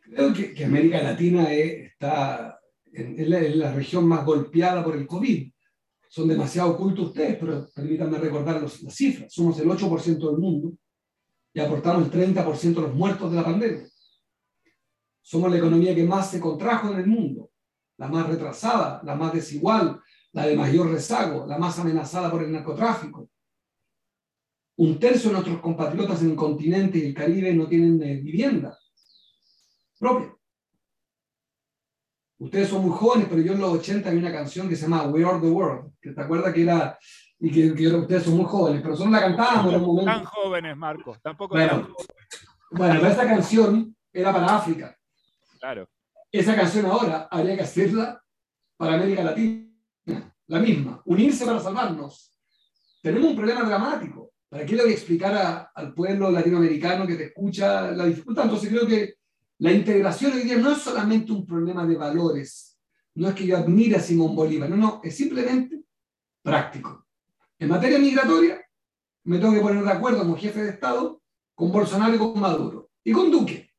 Creo 0.00 0.32
que, 0.32 0.64
América 0.64 1.02
Latina 1.02 1.52
es, 1.52 1.90
está 1.90 2.60
en, 2.92 3.28
la, 3.28 3.40
la, 3.40 3.74
región 3.74 4.06
más 4.06 4.24
golpeada 4.24 4.84
por 4.84 4.96
el 4.96 5.08
COVID. 5.08 5.52
Son 6.08 6.28
demasiado 6.28 6.70
ocultos 6.70 7.08
ustedes, 7.08 7.36
pero 7.36 7.66
permítanme 7.74 8.18
recordar 8.18 8.62
las 8.62 8.74
cifras. 8.94 9.34
Somos 9.34 9.58
el 9.58 9.66
8% 9.66 10.18
del 10.18 10.38
mundo 10.38 10.72
y 11.52 11.58
aportamos 11.58 12.04
el 12.04 12.12
30% 12.12 12.74
de 12.74 12.80
los 12.80 12.94
muertos 12.94 13.28
de 13.28 13.36
la 13.36 13.44
pandemia. 13.44 13.89
Somos 15.30 15.48
la 15.48 15.58
economía 15.58 15.94
que 15.94 16.02
más 16.02 16.28
se 16.28 16.40
contrajo 16.40 16.90
en 16.90 16.98
el 16.98 17.06
mundo, 17.06 17.52
la 17.98 18.08
más 18.08 18.26
retrasada, 18.26 19.00
la 19.04 19.14
más 19.14 19.32
desigual, 19.32 20.02
la 20.32 20.44
de 20.44 20.56
mayor 20.56 20.90
rezago, 20.90 21.46
la 21.46 21.56
más 21.56 21.78
amenazada 21.78 22.28
por 22.32 22.42
el 22.42 22.50
narcotráfico. 22.50 23.30
Un 24.78 24.98
tercio 24.98 25.30
de 25.30 25.34
nuestros 25.34 25.60
compatriotas 25.60 26.20
en 26.22 26.30
el 26.30 26.36
continente 26.36 26.98
y 26.98 27.06
el 27.06 27.14
Caribe 27.14 27.54
no 27.54 27.68
tienen 27.68 28.02
eh, 28.02 28.16
vivienda 28.16 28.76
propia. 30.00 30.34
Ustedes 32.38 32.68
son 32.68 32.82
muy 32.88 32.98
jóvenes, 32.98 33.28
pero 33.30 33.40
yo 33.40 33.52
en 33.52 33.60
los 33.60 33.70
80 33.74 34.08
había 34.08 34.22
una 34.22 34.32
canción 34.32 34.68
que 34.68 34.74
se 34.74 34.82
llama 34.82 35.04
We 35.04 35.24
Are 35.24 35.38
the 35.38 35.48
World, 35.48 35.92
que 36.00 36.10
te 36.10 36.20
acuerdas 36.20 36.52
que 36.52 36.62
era, 36.62 36.98
y 37.38 37.52
que, 37.52 37.72
que 37.72 37.86
ustedes 37.86 38.24
son 38.24 38.36
muy 38.36 38.46
jóvenes, 38.46 38.82
pero 38.82 38.96
solo 38.96 39.12
la 39.12 39.20
cantábamos 39.20 39.74
en 39.74 39.80
un 39.80 39.86
momento. 39.86 40.10
Tan 40.10 40.24
jóvenes, 40.24 40.76
Marcos, 40.76 41.22
tampoco. 41.22 41.54
Bueno, 41.54 41.86
bueno 42.72 42.94
pero 43.00 43.12
esa 43.12 43.26
canción 43.26 43.94
era 44.12 44.32
para 44.32 44.56
África. 44.56 44.96
Claro. 45.60 45.88
Esa 46.32 46.56
canción 46.56 46.86
ahora 46.86 47.28
habría 47.30 47.56
que 47.56 47.62
hacerla 47.62 48.22
para 48.76 48.94
América 48.94 49.22
Latina, 49.22 50.34
la 50.46 50.58
misma, 50.58 51.02
unirse 51.04 51.44
para 51.44 51.60
salvarnos. 51.60 52.36
Tenemos 53.02 53.30
un 53.30 53.36
problema 53.36 53.62
dramático. 53.62 54.32
¿Para 54.48 54.66
qué 54.66 54.74
le 54.74 54.82
voy 54.82 54.92
a 54.92 54.94
explicar 54.94 55.34
a, 55.34 55.70
al 55.74 55.94
pueblo 55.94 56.30
latinoamericano 56.30 57.06
que 57.06 57.14
te 57.14 57.24
escucha 57.26 57.92
la 57.92 58.06
dificultad? 58.06 58.44
Entonces 58.44 58.68
creo 58.70 58.86
que 58.86 59.14
la 59.58 59.72
integración 59.72 60.32
hoy 60.32 60.42
día 60.42 60.56
no 60.56 60.72
es 60.72 60.78
solamente 60.78 61.30
un 61.30 61.46
problema 61.46 61.86
de 61.86 61.96
valores, 61.96 62.78
no 63.14 63.28
es 63.28 63.34
que 63.34 63.46
yo 63.46 63.58
admire 63.58 63.96
a 63.96 64.00
Simón 64.00 64.34
Bolívar, 64.34 64.70
no, 64.70 64.76
no, 64.76 65.00
es 65.04 65.16
simplemente 65.16 65.84
práctico. 66.42 67.06
En 67.58 67.68
materia 67.68 67.98
migratoria, 67.98 68.60
me 69.24 69.38
tengo 69.38 69.52
que 69.52 69.60
poner 69.60 69.84
de 69.84 69.90
acuerdo 69.90 70.20
como 70.20 70.36
jefe 70.36 70.62
de 70.62 70.70
Estado 70.70 71.22
con 71.54 71.70
Bolsonaro 71.70 72.14
y 72.14 72.18
con 72.18 72.40
Maduro, 72.40 72.90
y 73.04 73.12
con 73.12 73.30
Duque. 73.30 73.69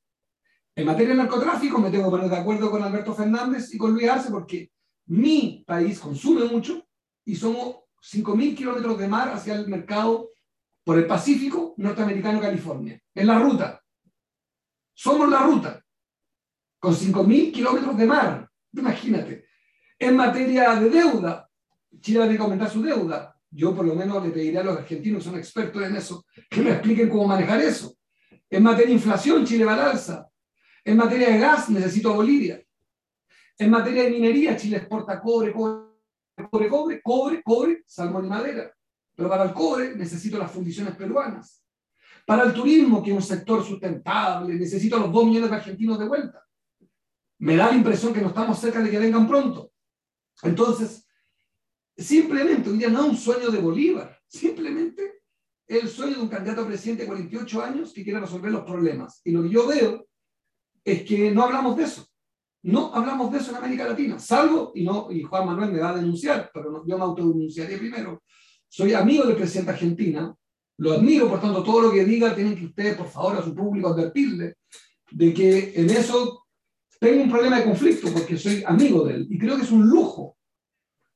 En 0.81 0.87
materia 0.87 1.09
de 1.09 1.17
narcotráfico, 1.17 1.77
me 1.77 1.91
tengo 1.91 2.05
que 2.05 2.09
poner 2.09 2.27
de 2.27 2.37
acuerdo 2.37 2.71
con 2.71 2.81
Alberto 2.81 3.13
Fernández 3.13 3.71
y 3.71 3.77
con 3.77 3.93
Luis 3.93 4.09
Arce, 4.09 4.31
porque 4.31 4.71
mi 5.05 5.63
país 5.67 5.99
consume 5.99 6.45
mucho 6.45 6.83
y 7.23 7.35
somos 7.35 7.81
5.000 8.01 8.55
kilómetros 8.55 8.97
de 8.97 9.07
mar 9.07 9.29
hacia 9.29 9.53
el 9.53 9.67
mercado 9.67 10.31
por 10.83 10.97
el 10.97 11.05
Pacífico 11.05 11.75
norteamericano-California. 11.77 12.99
En 13.13 13.27
la 13.27 13.37
ruta, 13.37 13.79
somos 14.91 15.29
la 15.29 15.43
ruta, 15.43 15.85
con 16.79 16.95
5.000 16.95 17.53
kilómetros 17.53 17.95
de 17.95 18.05
mar. 18.07 18.49
Imagínate. 18.73 19.45
En 19.99 20.15
materia 20.15 20.73
de 20.77 20.89
deuda, 20.89 21.47
Chile 21.99 22.17
va 22.17 22.23
a 22.23 22.27
tener 22.27 22.39
que 22.39 22.43
aumentar 22.43 22.71
su 22.71 22.81
deuda. 22.81 23.39
Yo 23.51 23.75
por 23.75 23.85
lo 23.85 23.93
menos 23.93 24.23
le 24.25 24.31
pediré 24.31 24.57
a 24.57 24.63
los 24.63 24.77
argentinos 24.79 25.23
que 25.23 25.29
son 25.29 25.37
expertos 25.37 25.83
en 25.83 25.95
eso, 25.95 26.25
que 26.49 26.61
me 26.61 26.71
expliquen 26.71 27.07
cómo 27.07 27.27
manejar 27.27 27.61
eso. 27.61 27.95
En 28.49 28.63
materia 28.63 28.87
de 28.87 28.93
inflación, 28.93 29.45
Chile 29.45 29.63
va 29.63 29.75
al 29.75 29.91
alza. 29.91 30.30
En 30.83 30.97
materia 30.97 31.29
de 31.29 31.39
gas, 31.39 31.69
necesito 31.69 32.13
Bolivia. 32.13 32.61
En 33.57 33.69
materia 33.69 34.03
de 34.03 34.09
minería, 34.09 34.55
Chile 34.55 34.77
exporta 34.77 35.21
cobre, 35.21 35.53
cobre, 35.53 35.87
cobre, 36.49 36.69
cobre, 36.69 37.01
cobre, 37.01 37.43
cobre, 37.43 37.83
salmón 37.85 38.25
y 38.25 38.29
madera. 38.29 38.73
Pero 39.15 39.29
para 39.29 39.43
el 39.43 39.53
cobre 39.53 39.95
necesito 39.95 40.39
las 40.39 40.51
fundiciones 40.51 40.95
peruanas. 40.95 41.63
Para 42.25 42.43
el 42.43 42.53
turismo, 42.53 43.03
que 43.03 43.11
es 43.11 43.15
un 43.15 43.21
sector 43.21 43.63
sustentable, 43.63 44.55
necesito 44.55 44.97
los 44.97 45.11
dos 45.11 45.25
millones 45.25 45.49
de 45.49 45.55
argentinos 45.55 45.99
de 45.99 46.07
vuelta. 46.07 46.43
Me 47.39 47.55
da 47.55 47.67
la 47.67 47.75
impresión 47.75 48.13
que 48.13 48.21
no 48.21 48.29
estamos 48.29 48.59
cerca 48.59 48.79
de 48.81 48.89
que 48.89 48.99
vengan 48.99 49.27
pronto. 49.27 49.71
Entonces, 50.43 51.07
simplemente, 51.97 52.69
hoy 52.69 52.77
día 52.77 52.89
no 52.89 53.01
es 53.01 53.09
un 53.09 53.17
sueño 53.17 53.51
de 53.51 53.59
Bolívar, 53.59 54.19
simplemente 54.27 55.21
el 55.67 55.87
sueño 55.87 56.15
de 56.15 56.21
un 56.21 56.29
candidato 56.29 56.61
a 56.61 56.67
presidente 56.67 57.03
de 57.03 57.07
48 57.07 57.61
años 57.61 57.93
que 57.93 58.03
quiere 58.03 58.19
resolver 58.19 58.51
los 58.51 58.63
problemas. 58.63 59.21
Y 59.23 59.31
lo 59.31 59.43
que 59.43 59.49
yo 59.49 59.67
veo 59.67 60.07
es 60.83 61.03
que 61.03 61.31
no 61.31 61.43
hablamos 61.43 61.77
de 61.77 61.83
eso. 61.83 62.05
No 62.63 62.93
hablamos 62.93 63.31
de 63.31 63.39
eso 63.39 63.51
en 63.51 63.57
América 63.57 63.87
Latina, 63.87 64.19
salvo, 64.19 64.71
y, 64.75 64.83
no, 64.83 65.11
y 65.11 65.23
Juan 65.23 65.47
Manuel 65.47 65.71
me 65.71 65.79
va 65.79 65.89
a 65.89 65.95
denunciar, 65.95 66.51
pero 66.53 66.85
yo 66.85 66.97
me 66.97 67.03
autodenunciaré 67.03 67.77
primero. 67.77 68.21
Soy 68.69 68.93
amigo 68.93 69.25
del 69.25 69.35
presidente 69.35 69.71
Argentina, 69.71 70.35
lo 70.77 70.93
admiro, 70.93 71.27
por 71.27 71.41
tanto, 71.41 71.63
todo 71.63 71.81
lo 71.81 71.91
que 71.91 72.05
diga 72.05 72.35
tienen 72.35 72.55
que 72.55 72.65
ustedes, 72.65 72.95
por 72.95 73.07
favor, 73.07 73.37
a 73.37 73.43
su 73.43 73.55
público 73.55 73.89
advertirle 73.89 74.57
de 75.11 75.33
que 75.33 75.73
en 75.75 75.89
eso 75.89 76.45
tengo 76.99 77.23
un 77.23 77.31
problema 77.31 77.57
de 77.57 77.65
conflicto 77.65 78.09
porque 78.13 78.37
soy 78.37 78.63
amigo 78.65 79.05
de 79.05 79.15
él. 79.15 79.27
Y 79.29 79.39
creo 79.39 79.55
que 79.57 79.63
es 79.63 79.71
un 79.71 79.87
lujo, 79.87 80.37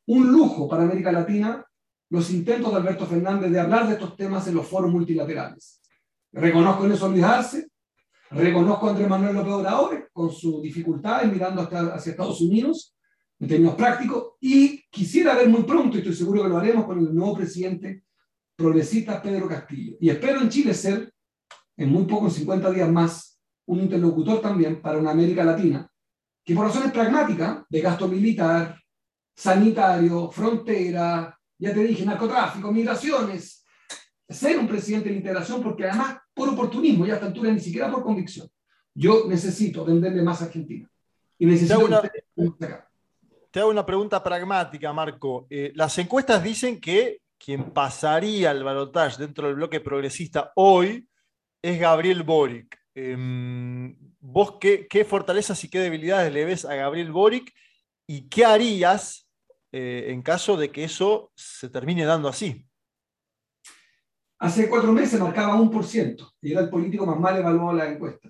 un 0.08 0.32
lujo 0.32 0.68
para 0.68 0.84
América 0.84 1.12
Latina 1.12 1.66
los 2.10 2.30
intentos 2.32 2.72
de 2.72 2.78
Alberto 2.78 3.06
Fernández 3.06 3.52
de 3.52 3.60
hablar 3.60 3.88
de 3.88 3.94
estos 3.94 4.16
temas 4.16 4.48
en 4.48 4.56
los 4.56 4.68
foros 4.68 4.92
multilaterales. 4.92 5.82
Reconozco 6.32 6.86
en 6.86 6.92
eso 6.92 7.06
olvidarse, 7.06 7.68
reconozco 8.32 8.88
a 8.88 8.90
Andrés 8.92 9.08
Manuel 9.08 9.36
López 9.36 9.54
Obrador 9.54 10.10
con 10.12 10.32
su 10.32 10.62
dificultad 10.62 11.24
en 11.24 11.32
mirando 11.32 11.62
hasta, 11.62 11.96
hacia 11.96 12.12
Estados 12.12 12.42
Unidos 12.42 12.96
en 13.40 13.48
términos 13.48 13.76
prácticos 13.76 14.34
y 14.40 14.82
quisiera 14.90 15.36
ver 15.36 15.50
muy 15.50 15.64
pronto, 15.64 15.98
y 15.98 16.00
estoy 16.00 16.16
seguro 16.16 16.44
que 16.44 16.50
lo 16.50 16.58
haremos 16.58 16.86
con 16.86 17.00
el 17.00 17.14
nuevo 17.14 17.36
presidente 17.36 18.04
progresista 18.56 19.22
Pedro 19.22 19.48
Castillo. 19.48 19.98
Y 20.00 20.10
espero 20.10 20.42
en 20.42 20.50
Chile 20.50 20.74
ser, 20.74 21.14
en 21.78 21.90
muy 21.90 22.06
poco, 22.06 22.26
en 22.26 22.32
50 22.32 22.72
días 22.72 22.90
más, 22.90 23.40
un 23.68 23.82
interlocutor 23.82 24.42
también 24.42 24.82
para 24.82 24.98
una 24.98 25.12
América 25.12 25.44
Latina, 25.44 25.90
que 26.44 26.56
por 26.56 26.68
razones 26.68 26.92
pragmáticas, 26.92 27.64
de 27.68 27.82
gasto 27.82 28.08
militar, 28.08 28.80
sanitario, 29.36 30.32
frontera, 30.32 31.38
ya 31.58 31.74
te 31.74 31.84
dije, 31.84 32.06
narcotráfico, 32.06 32.72
migraciones, 32.72 33.65
ser 34.28 34.58
un 34.58 34.68
presidente 34.68 35.10
de 35.10 35.16
integración, 35.16 35.62
porque 35.62 35.88
además 35.88 36.18
por 36.34 36.50
oportunismo 36.50 37.06
y 37.06 37.12
a 37.12 37.16
esta 37.16 37.28
altura 37.28 37.52
ni 37.52 37.60
siquiera 37.60 37.92
por 37.92 38.04
convicción. 38.04 38.48
Yo 38.94 39.26
necesito 39.28 39.86
venderle 39.86 40.22
más 40.22 40.42
a 40.42 40.46
Argentina. 40.46 40.90
Y 41.38 41.46
necesito 41.46 41.80
te, 41.80 41.86
hago 41.86 42.02
una, 42.36 42.88
te 43.52 43.60
hago 43.60 43.70
una 43.70 43.86
pregunta 43.86 44.24
pragmática, 44.24 44.94
Marco. 44.94 45.48
Eh, 45.50 45.72
las 45.76 45.98
encuestas 45.98 46.44
dicen 46.44 46.80
que 46.80 47.22
quien 47.38 47.72
pasaría 47.72 48.52
el 48.52 48.64
balotaje 48.64 49.22
dentro 49.22 49.48
del 49.48 49.58
bloque 49.58 49.82
progresista 49.82 50.52
hoy 50.56 51.08
es 51.62 51.80
Gabriel 51.80 52.24
Boric. 52.24 52.80
Eh, 52.96 53.94
¿Vos 54.22 54.56
qué, 54.60 54.88
qué, 54.88 55.06
fortalezas 55.06 55.62
y 55.64 55.70
qué 55.70 55.80
debilidades 55.80 56.34
le 56.34 56.46
ves 56.46 56.66
a 56.66 56.76
Gabriel 56.76 57.12
Boric 57.12 57.54
y 58.08 58.28
qué 58.30 58.46
harías 58.46 59.28
eh, 59.72 60.06
en 60.08 60.22
caso 60.22 60.58
de 60.58 60.72
que 60.72 60.86
eso 60.86 61.32
se 61.36 61.70
termine 61.70 62.06
dando 62.06 62.30
así? 62.30 62.66
Hace 64.46 64.70
cuatro 64.70 64.92
meses 64.94 65.20
marcaba 65.20 65.56
un 65.56 65.72
por 65.72 65.84
ciento 65.84 66.32
y 66.40 66.52
era 66.52 66.62
el 66.62 66.70
político 66.70 67.06
más 67.06 67.20
mal 67.20 67.36
evaluado 67.38 67.72
en 67.72 67.78
la 67.78 67.92
encuesta. 67.92 68.30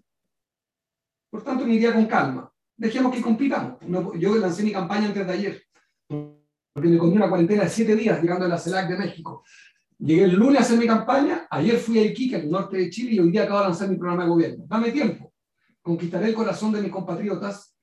Por 1.29 1.43
tanto, 1.43 1.65
me 1.65 1.73
iría 1.73 1.93
con 1.93 2.05
calma. 2.05 2.49
Dejemos 2.77 3.13
que 3.13 3.21
compitamos. 3.21 3.79
Yo 4.17 4.35
lancé 4.37 4.63
mi 4.63 4.71
campaña 4.71 5.07
antes 5.07 5.27
de 5.27 5.33
ayer, 5.33 5.61
porque 6.07 6.89
me 6.89 6.97
comí 6.97 7.15
una 7.15 7.27
cuarentena 7.27 7.63
de 7.63 7.69
siete 7.69 7.95
días 7.95 8.21
llegando 8.21 8.45
a 8.45 8.47
la 8.47 8.57
CELAC 8.57 8.89
de 8.89 8.97
México. 8.97 9.43
Llegué 9.97 10.23
el 10.23 10.35
lunes 10.35 10.59
a 10.59 10.63
hacer 10.63 10.77
mi 10.77 10.87
campaña, 10.87 11.47
ayer 11.49 11.77
fui 11.77 11.99
a 11.99 12.03
Iquique, 12.03 12.35
al 12.37 12.49
norte 12.49 12.77
de 12.77 12.89
Chile, 12.89 13.11
y 13.13 13.19
hoy 13.19 13.31
día 13.31 13.43
acabo 13.43 13.59
de 13.59 13.65
lanzar 13.65 13.89
mi 13.89 13.97
programa 13.97 14.23
de 14.23 14.29
gobierno. 14.29 14.65
Dame 14.67 14.91
tiempo, 14.91 15.33
conquistaré 15.81 16.29
el 16.29 16.33
corazón 16.33 16.71
de 16.71 16.81
mis 16.81 16.91
compatriotas. 16.91 17.75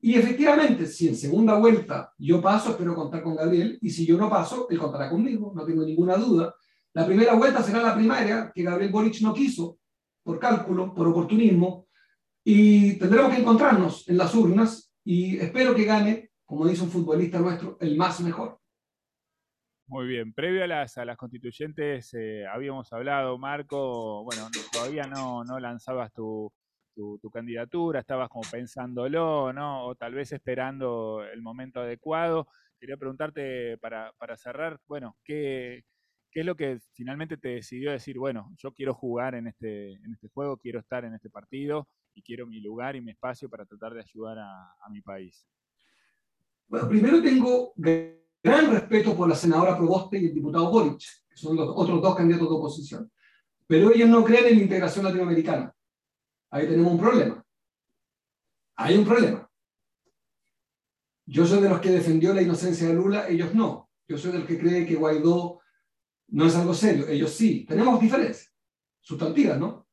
Y 0.00 0.14
efectivamente, 0.14 0.86
si 0.86 1.08
en 1.08 1.16
segunda 1.16 1.54
vuelta 1.54 2.12
yo 2.18 2.40
paso, 2.40 2.70
espero 2.70 2.94
contar 2.94 3.22
con 3.22 3.36
Gabriel, 3.36 3.78
y 3.80 3.90
si 3.90 4.06
yo 4.06 4.16
no 4.16 4.30
paso, 4.30 4.68
él 4.70 4.78
contará 4.78 5.10
conmigo, 5.10 5.52
no 5.54 5.64
tengo 5.64 5.84
ninguna 5.84 6.16
duda. 6.16 6.54
La 6.94 7.06
primera 7.06 7.34
vuelta 7.34 7.62
será 7.62 7.82
la 7.82 7.94
primaria, 7.94 8.50
que 8.54 8.62
Gabriel 8.62 8.90
Boric 8.92 9.20
no 9.22 9.32
quiso, 9.32 9.78
por 10.24 10.38
cálculo, 10.38 10.92
por 10.94 11.06
oportunismo, 11.06 11.86
y 12.44 12.98
tendremos 12.98 13.32
que 13.34 13.40
encontrarnos 13.40 14.08
en 14.08 14.16
las 14.18 14.34
urnas, 14.34 14.92
y 15.04 15.38
espero 15.38 15.74
que 15.74 15.84
gane, 15.84 16.30
como 16.44 16.66
dice 16.66 16.82
un 16.82 16.90
futbolista 16.90 17.38
nuestro, 17.38 17.76
el 17.80 17.96
más 17.96 18.20
mejor. 18.20 18.58
Muy 19.86 20.06
bien, 20.06 20.32
previo 20.32 20.62
a 20.62 20.66
las, 20.68 20.94
constituyentes 21.16 22.14
eh, 22.14 22.44
habíamos 22.46 22.92
hablado, 22.92 23.38
Marco, 23.38 24.22
bueno, 24.22 24.42
no- 24.48 24.60
todavía 24.72 25.02
no, 25.04 25.42
lanzabas 25.58 26.12
tu, 26.12 26.52
tu, 26.94 27.18
tu 27.18 27.28
candidatura, 27.30 27.98
estabas 28.00 28.28
como 28.28 28.48
pensándolo, 28.48 29.52
¿no? 29.52 29.86
O 29.86 29.94
tal 29.96 30.14
vez 30.14 30.30
esperando 30.32 31.24
el 31.24 31.42
momento 31.42 31.80
adecuado. 31.80 32.46
Quería 32.78 32.96
preguntarte 32.96 33.78
para, 33.78 34.12
para 34.16 34.36
cerrar, 34.36 34.78
bueno, 34.86 35.16
¿qué, 35.24 35.82
¿qué 36.30 36.40
es 36.40 36.46
lo 36.46 36.56
que 36.56 36.80
finalmente 36.92 37.36
te 37.36 37.48
decidió 37.48 37.90
decir, 37.90 38.18
bueno, 38.18 38.52
yo 38.56 38.72
quiero 38.72 38.94
jugar 38.94 39.34
en 39.34 39.48
este, 39.48 39.94
en 39.94 40.12
este 40.12 40.28
juego, 40.28 40.56
quiero 40.56 40.80
estar 40.80 41.04
en 41.04 41.14
este 41.14 41.30
partido 41.30 41.88
y 42.14 42.22
quiero 42.22 42.46
mi 42.46 42.60
lugar 42.60 42.96
y 42.96 43.00
mi 43.00 43.10
espacio 43.10 43.48
para 43.48 43.64
tratar 43.64 43.94
de 43.94 44.00
ayudar 44.00 44.38
a, 44.38 44.72
a 44.80 44.88
mi 44.90 45.00
país? 45.00 45.46
Bueno, 46.68 46.88
primero 46.88 47.20
tengo 47.20 47.72
gran 47.76 48.70
respeto 48.70 49.16
por 49.16 49.28
la 49.28 49.34
senadora 49.34 49.76
Proboste 49.76 50.18
y 50.18 50.26
el 50.26 50.34
diputado 50.34 50.70
Boric, 50.70 51.00
que 51.28 51.36
son 51.36 51.56
los 51.56 51.68
otros 51.68 52.00
dos 52.00 52.16
candidatos 52.16 52.48
de 52.48 52.54
oposición. 52.54 53.12
Pero 53.66 53.92
ellos 53.92 54.08
no 54.08 54.24
creen 54.24 54.46
en 54.46 54.56
la 54.56 54.62
integración 54.62 55.04
latinoamericana. 55.04 55.74
Ahí 56.50 56.68
tenemos 56.68 56.92
un 56.92 57.00
problema. 57.00 57.44
Hay 58.76 58.96
un 58.96 59.04
problema. 59.04 59.50
Yo 61.26 61.46
soy 61.46 61.60
de 61.60 61.68
los 61.68 61.80
que 61.80 61.90
defendió 61.90 62.34
la 62.34 62.42
inocencia 62.42 62.88
de 62.88 62.94
Lula, 62.94 63.28
ellos 63.28 63.54
no. 63.54 63.88
Yo 64.08 64.18
soy 64.18 64.32
del 64.32 64.46
que 64.46 64.58
cree 64.58 64.86
que 64.86 64.96
Guaidó 64.96 65.59
no 66.30 66.46
es 66.46 66.54
algo 66.56 66.74
serio, 66.74 67.08
ellos 67.08 67.32
sí. 67.32 67.64
Tenemos 67.68 68.00
diferencias 68.00 68.52
sustantivas, 69.00 69.58
¿no? 69.58 69.86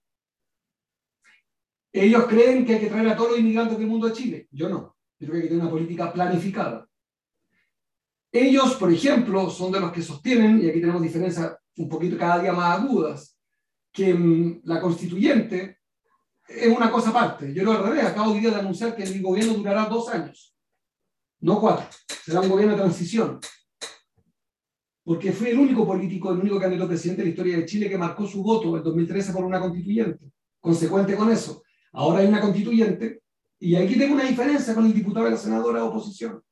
Ellos 1.91 2.25
creen 2.27 2.65
que 2.65 2.75
hay 2.75 2.79
que 2.79 2.89
traer 2.89 3.09
a 3.09 3.17
todos 3.17 3.31
los 3.31 3.39
inmigrantes 3.39 3.77
del 3.77 3.87
mundo 3.87 4.07
a 4.07 4.13
Chile, 4.13 4.47
yo 4.51 4.69
no. 4.69 4.95
Yo 5.19 5.27
creo 5.27 5.31
que 5.31 5.37
hay 5.37 5.43
que 5.43 5.49
tener 5.49 5.63
una 5.63 5.71
política 5.71 6.13
planificada. 6.13 6.87
Ellos, 8.31 8.75
por 8.75 8.91
ejemplo, 8.91 9.49
son 9.49 9.71
de 9.71 9.79
los 9.79 9.91
que 9.91 10.01
sostienen, 10.01 10.61
y 10.61 10.69
aquí 10.69 10.79
tenemos 10.79 11.01
diferencias 11.01 11.55
un 11.77 11.89
poquito 11.89 12.17
cada 12.17 12.39
día 12.39 12.53
más 12.53 12.79
agudas, 12.79 13.37
que 13.91 14.13
mm, 14.13 14.61
la 14.65 14.79
constituyente 14.79 15.79
es 16.47 16.67
una 16.67 16.91
cosa 16.91 17.09
aparte. 17.09 17.53
Yo 17.53 17.63
lo 17.63 17.71
al 17.71 17.83
revés, 17.83 18.05
acabo 18.05 18.31
hoy 18.31 18.39
día 18.39 18.51
de 18.51 18.57
anunciar 18.57 18.95
que 18.95 19.03
el 19.03 19.21
gobierno 19.21 19.53
durará 19.53 19.85
dos 19.85 20.09
años, 20.09 20.55
no 21.39 21.59
cuatro. 21.59 21.87
Será 22.23 22.41
un 22.41 22.49
gobierno 22.49 22.75
de 22.75 22.81
transición. 22.81 23.39
Porque 25.07 25.31
fui 25.31 25.51
el 25.51 25.57
único 25.57 25.87
político, 25.87 26.33
el 26.33 26.39
único 26.39 26.59
candidato 26.59 26.89
presidente 26.89 27.21
de 27.21 27.27
la 27.27 27.29
historia 27.29 27.55
de 27.55 27.65
Chile 27.65 27.89
que 27.89 27.97
marcó 27.97 28.27
su 28.27 28.43
voto 28.43 28.75
en 28.75 28.83
2013 28.83 29.31
por 29.31 29.45
una 29.45 29.57
constituyente. 29.57 30.19
Consecuente 30.59 31.15
con 31.15 31.31
eso. 31.31 31.63
Ahora 31.93 32.19
hay 32.19 32.27
una 32.27 32.41
constituyente 32.41 33.21
y 33.57 33.77
aquí 33.77 33.97
tengo 33.97 34.15
una 34.15 34.25
diferencia 34.25 34.75
con 34.75 34.85
el 34.85 34.93
diputado 34.93 35.25
y 35.25 35.31
la 35.31 35.37
senadora 35.37 35.79
de 35.79 35.87
oposición. 35.87 36.43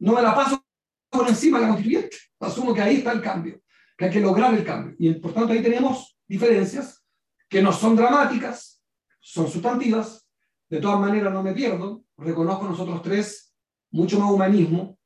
No 0.00 0.14
me 0.14 0.20
la 0.20 0.34
paso 0.34 0.60
por 1.08 1.28
encima 1.28 1.58
de 1.58 1.66
la 1.66 1.68
constituyente. 1.68 2.16
Asumo 2.40 2.74
que 2.74 2.80
ahí 2.80 2.96
está 2.96 3.12
el 3.12 3.22
cambio, 3.22 3.60
que 3.96 4.06
hay 4.06 4.10
que 4.10 4.20
lograr 4.20 4.52
el 4.52 4.64
cambio. 4.64 4.96
Y 4.98 5.14
por 5.20 5.32
tanto 5.32 5.52
ahí 5.52 5.62
tenemos 5.62 6.18
diferencias 6.26 7.04
que 7.48 7.62
no 7.62 7.72
son 7.72 7.94
dramáticas, 7.94 8.82
son 9.20 9.48
sustantivas. 9.48 10.28
De 10.68 10.80
todas 10.80 10.98
maneras 10.98 11.32
no 11.32 11.44
me 11.44 11.52
pierdo. 11.52 12.02
Reconozco 12.16 12.64
nosotros 12.64 13.00
tres 13.00 13.54
mucho 13.92 14.18
más 14.18 14.28
humanismo 14.28 14.98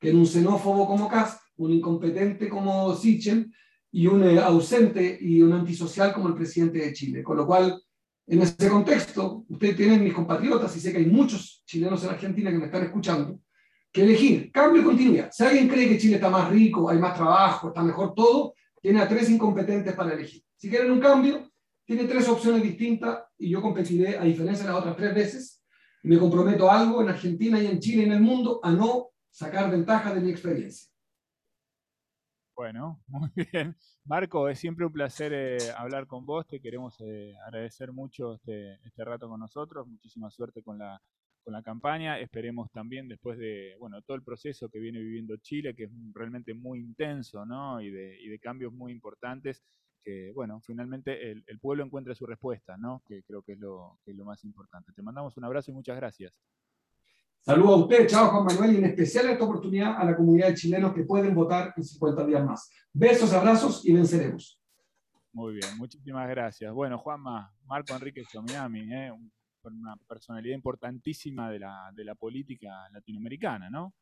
que 0.00 0.10
en 0.10 0.18
un 0.18 0.26
xenófobo 0.26 0.84
como 0.84 1.08
Cast, 1.08 1.40
un 1.58 1.72
incompetente 1.72 2.48
como 2.48 2.94
Sichen 2.94 3.52
y 3.90 4.06
un 4.06 4.22
eh, 4.24 4.38
ausente 4.38 5.18
y 5.20 5.42
un 5.42 5.52
antisocial 5.52 6.12
como 6.12 6.28
el 6.28 6.34
presidente 6.34 6.78
de 6.78 6.92
Chile. 6.92 7.22
Con 7.22 7.36
lo 7.36 7.46
cual, 7.46 7.80
en 8.26 8.42
ese 8.42 8.68
contexto, 8.68 9.44
ustedes 9.48 9.76
tienen 9.76 10.04
mis 10.04 10.14
compatriotas, 10.14 10.76
y 10.76 10.80
sé 10.80 10.92
que 10.92 10.98
hay 10.98 11.06
muchos 11.06 11.62
chilenos 11.66 12.02
en 12.04 12.10
Argentina 12.10 12.50
que 12.50 12.58
me 12.58 12.66
están 12.66 12.84
escuchando, 12.84 13.40
que 13.90 14.02
elegir 14.02 14.52
cambio 14.52 14.82
y 14.82 14.84
continuidad. 14.84 15.30
Si 15.32 15.44
alguien 15.44 15.68
cree 15.68 15.88
que 15.88 15.98
Chile 15.98 16.16
está 16.16 16.28
más 16.28 16.50
rico, 16.50 16.90
hay 16.90 16.98
más 16.98 17.14
trabajo, 17.14 17.68
está 17.68 17.82
mejor 17.82 18.14
todo, 18.14 18.54
tiene 18.80 19.00
a 19.00 19.08
tres 19.08 19.30
incompetentes 19.30 19.94
para 19.94 20.12
elegir. 20.12 20.42
Si 20.56 20.68
quieren 20.68 20.90
un 20.90 21.00
cambio, 21.00 21.50
tiene 21.84 22.04
tres 22.04 22.28
opciones 22.28 22.62
distintas 22.62 23.20
y 23.38 23.48
yo 23.48 23.62
competiré, 23.62 24.18
a 24.18 24.24
diferencia 24.24 24.66
de 24.66 24.72
las 24.72 24.80
otras 24.80 24.96
tres 24.96 25.14
veces, 25.14 25.64
me 26.02 26.18
comprometo 26.18 26.70
a 26.70 26.80
algo 26.80 27.02
en 27.02 27.08
Argentina 27.08 27.60
y 27.60 27.66
en 27.66 27.80
Chile 27.80 28.02
y 28.02 28.06
en 28.06 28.12
el 28.12 28.20
mundo 28.20 28.60
a 28.62 28.70
no 28.70 29.08
sacar 29.30 29.70
ventaja 29.70 30.14
de 30.14 30.20
mi 30.20 30.30
experiencia. 30.30 30.88
Bueno, 32.58 33.00
muy 33.08 33.30
bien. 33.52 33.76
Marco, 34.04 34.48
es 34.48 34.58
siempre 34.58 34.84
un 34.84 34.92
placer 34.92 35.32
eh, 35.32 35.58
hablar 35.76 36.06
con 36.08 36.26
vos. 36.26 36.44
Te 36.46 36.60
queremos 36.60 36.96
eh, 37.00 37.34
agradecer 37.46 37.92
mucho 37.92 38.34
este, 38.34 38.74
este 38.84 39.04
rato 39.04 39.28
con 39.28 39.38
nosotros. 39.40 39.86
Muchísima 39.86 40.28
suerte 40.30 40.62
con 40.64 40.76
la, 40.78 41.00
con 41.44 41.52
la 41.54 41.62
campaña. 41.62 42.18
Esperemos 42.18 42.70
también 42.72 43.06
después 43.08 43.38
de 43.38 43.76
bueno 43.78 44.02
todo 44.02 44.16
el 44.16 44.24
proceso 44.24 44.68
que 44.68 44.80
viene 44.80 44.98
viviendo 45.00 45.36
Chile, 45.36 45.74
que 45.76 45.84
es 45.84 45.90
realmente 46.14 46.52
muy 46.52 46.80
intenso, 46.80 47.46
¿no? 47.46 47.80
Y 47.80 47.90
de, 47.90 48.20
y 48.20 48.28
de 48.28 48.40
cambios 48.40 48.72
muy 48.72 48.90
importantes, 48.92 49.62
que 50.02 50.32
bueno, 50.34 50.60
finalmente 50.60 51.30
el, 51.30 51.44
el 51.46 51.60
pueblo 51.60 51.84
encuentre 51.84 52.16
su 52.16 52.26
respuesta, 52.26 52.76
¿no? 52.76 53.02
Que 53.06 53.22
creo 53.22 53.42
que 53.42 53.52
es, 53.52 53.58
lo, 53.60 54.00
que 54.04 54.10
es 54.10 54.16
lo 54.16 54.24
más 54.24 54.42
importante. 54.44 54.92
Te 54.92 55.02
mandamos 55.02 55.36
un 55.36 55.44
abrazo 55.44 55.70
y 55.70 55.74
muchas 55.74 55.96
gracias. 55.96 56.32
Saludos 57.48 57.70
a 57.70 57.76
usted, 57.84 58.06
chao 58.06 58.28
Juan 58.28 58.44
Manuel, 58.44 58.74
y 58.74 58.76
en 58.76 58.84
especial 58.84 59.30
esta 59.30 59.42
oportunidad 59.42 59.96
a 59.96 60.04
la 60.04 60.14
comunidad 60.14 60.48
de 60.48 60.54
chilenos 60.54 60.92
que 60.92 61.04
pueden 61.04 61.34
votar 61.34 61.72
en 61.74 61.82
50 61.82 62.26
días 62.26 62.44
más. 62.44 62.70
Besos, 62.92 63.32
abrazos 63.32 63.86
y 63.86 63.94
venceremos. 63.94 64.60
Muy 65.32 65.54
bien, 65.54 65.78
muchísimas 65.78 66.28
gracias. 66.28 66.70
Bueno, 66.74 66.98
Juanma, 66.98 67.50
Marco 67.64 67.94
Enrique 67.94 68.22
Chominami, 68.30 68.80
¿eh? 68.92 69.10
Un- 69.10 69.32
una 69.62 69.96
personalidad 70.06 70.54
importantísima 70.54 71.50
de 71.50 71.60
la, 71.60 71.90
de 71.94 72.04
la 72.04 72.14
política 72.14 72.68
latinoamericana, 72.92 73.70
¿no? 73.70 73.94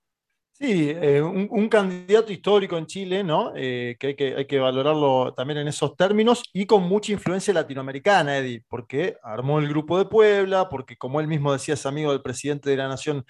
Sí, 0.59 0.89
eh, 0.89 1.21
un, 1.21 1.69
candidato 1.69 2.33
histórico 2.33 2.79
en 2.79 2.87
Chile, 2.87 3.23
¿no? 3.23 3.53
Eh, 3.55 3.95
que, 4.01 4.07
hay 4.07 4.17
que 4.17 4.37
hay 4.37 4.47
que 4.47 4.59
valorarlo 4.59 5.35
también 5.35 5.59
en 5.59 5.69
esos 5.69 5.95
términos 5.97 6.45
y 6.55 6.65
con 6.65 6.85
mucha 6.85 7.13
influencia 7.13 7.53
latinoamericana, 7.53 8.39
Eddie, 8.39 8.65
porque 8.67 9.19
armó 9.23 9.59
el 9.59 9.69
Grupo 9.69 9.99
de 9.99 10.07
Puebla, 10.07 10.71
porque 10.71 10.97
como 10.97 11.21
él 11.21 11.27
mismo 11.29 11.53
decía, 11.53 11.75
es 11.75 11.85
amigo 11.85 12.11
del 12.11 12.23
presidente 12.23 12.71
de 12.71 12.77
la 12.79 12.89
Nación 12.89 13.27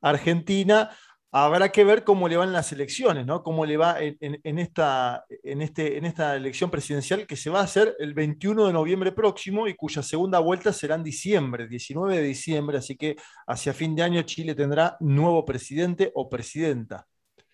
Argentina. 0.00 0.90
Habrá 1.32 1.70
que 1.70 1.84
ver 1.84 2.02
cómo 2.02 2.28
le 2.28 2.36
van 2.36 2.52
las 2.52 2.72
elecciones, 2.72 3.24
¿no? 3.24 3.44
Cómo 3.44 3.64
le 3.64 3.76
va 3.76 4.00
en, 4.00 4.16
en- 4.20 4.58
esta, 4.58 5.24
en, 5.44 5.62
este, 5.62 5.96
en 5.96 6.04
esta 6.04 6.34
elección 6.34 6.70
presidencial 6.72 7.24
que 7.26 7.36
se 7.36 7.50
va 7.50 7.60
a 7.60 7.64
hacer 7.64 7.94
el 8.00 8.14
21 8.14 8.66
de 8.66 8.72
noviembre 8.72 9.12
próximo 9.12 9.68
y 9.68 9.76
cuya 9.76 10.02
segunda 10.02 10.40
vuelta 10.40 10.72
será 10.72 10.96
en 10.96 11.04
diciembre, 11.04 11.68
19 11.68 12.16
de 12.16 12.22
diciembre, 12.24 12.78
así 12.78 12.96
que 12.96 13.14
hacia 13.46 13.72
fin 13.72 13.94
de 13.94 14.02
año 14.02 14.22
Chile 14.22 14.56
tendrá 14.56 14.96
nuevo 15.00 15.44
presidente 15.44 16.10
o 16.14 16.28
presidenta. 16.28 17.06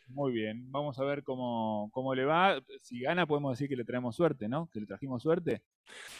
Muy 0.08 0.32
bien, 0.32 0.70
vamos 0.70 0.98
a 1.00 1.04
ver 1.04 1.24
cómo, 1.24 1.90
cómo 1.92 2.14
le 2.14 2.24
va. 2.24 2.60
Si 2.80 3.00
gana, 3.00 3.26
podemos 3.26 3.52
decir 3.52 3.68
que 3.68 3.74
le 3.76 3.84
traemos 3.84 4.14
suerte, 4.14 4.48
¿no? 4.48 4.68
Que 4.72 4.80
le 4.80 4.86
trajimos 4.86 5.20
suerte. 5.22 5.62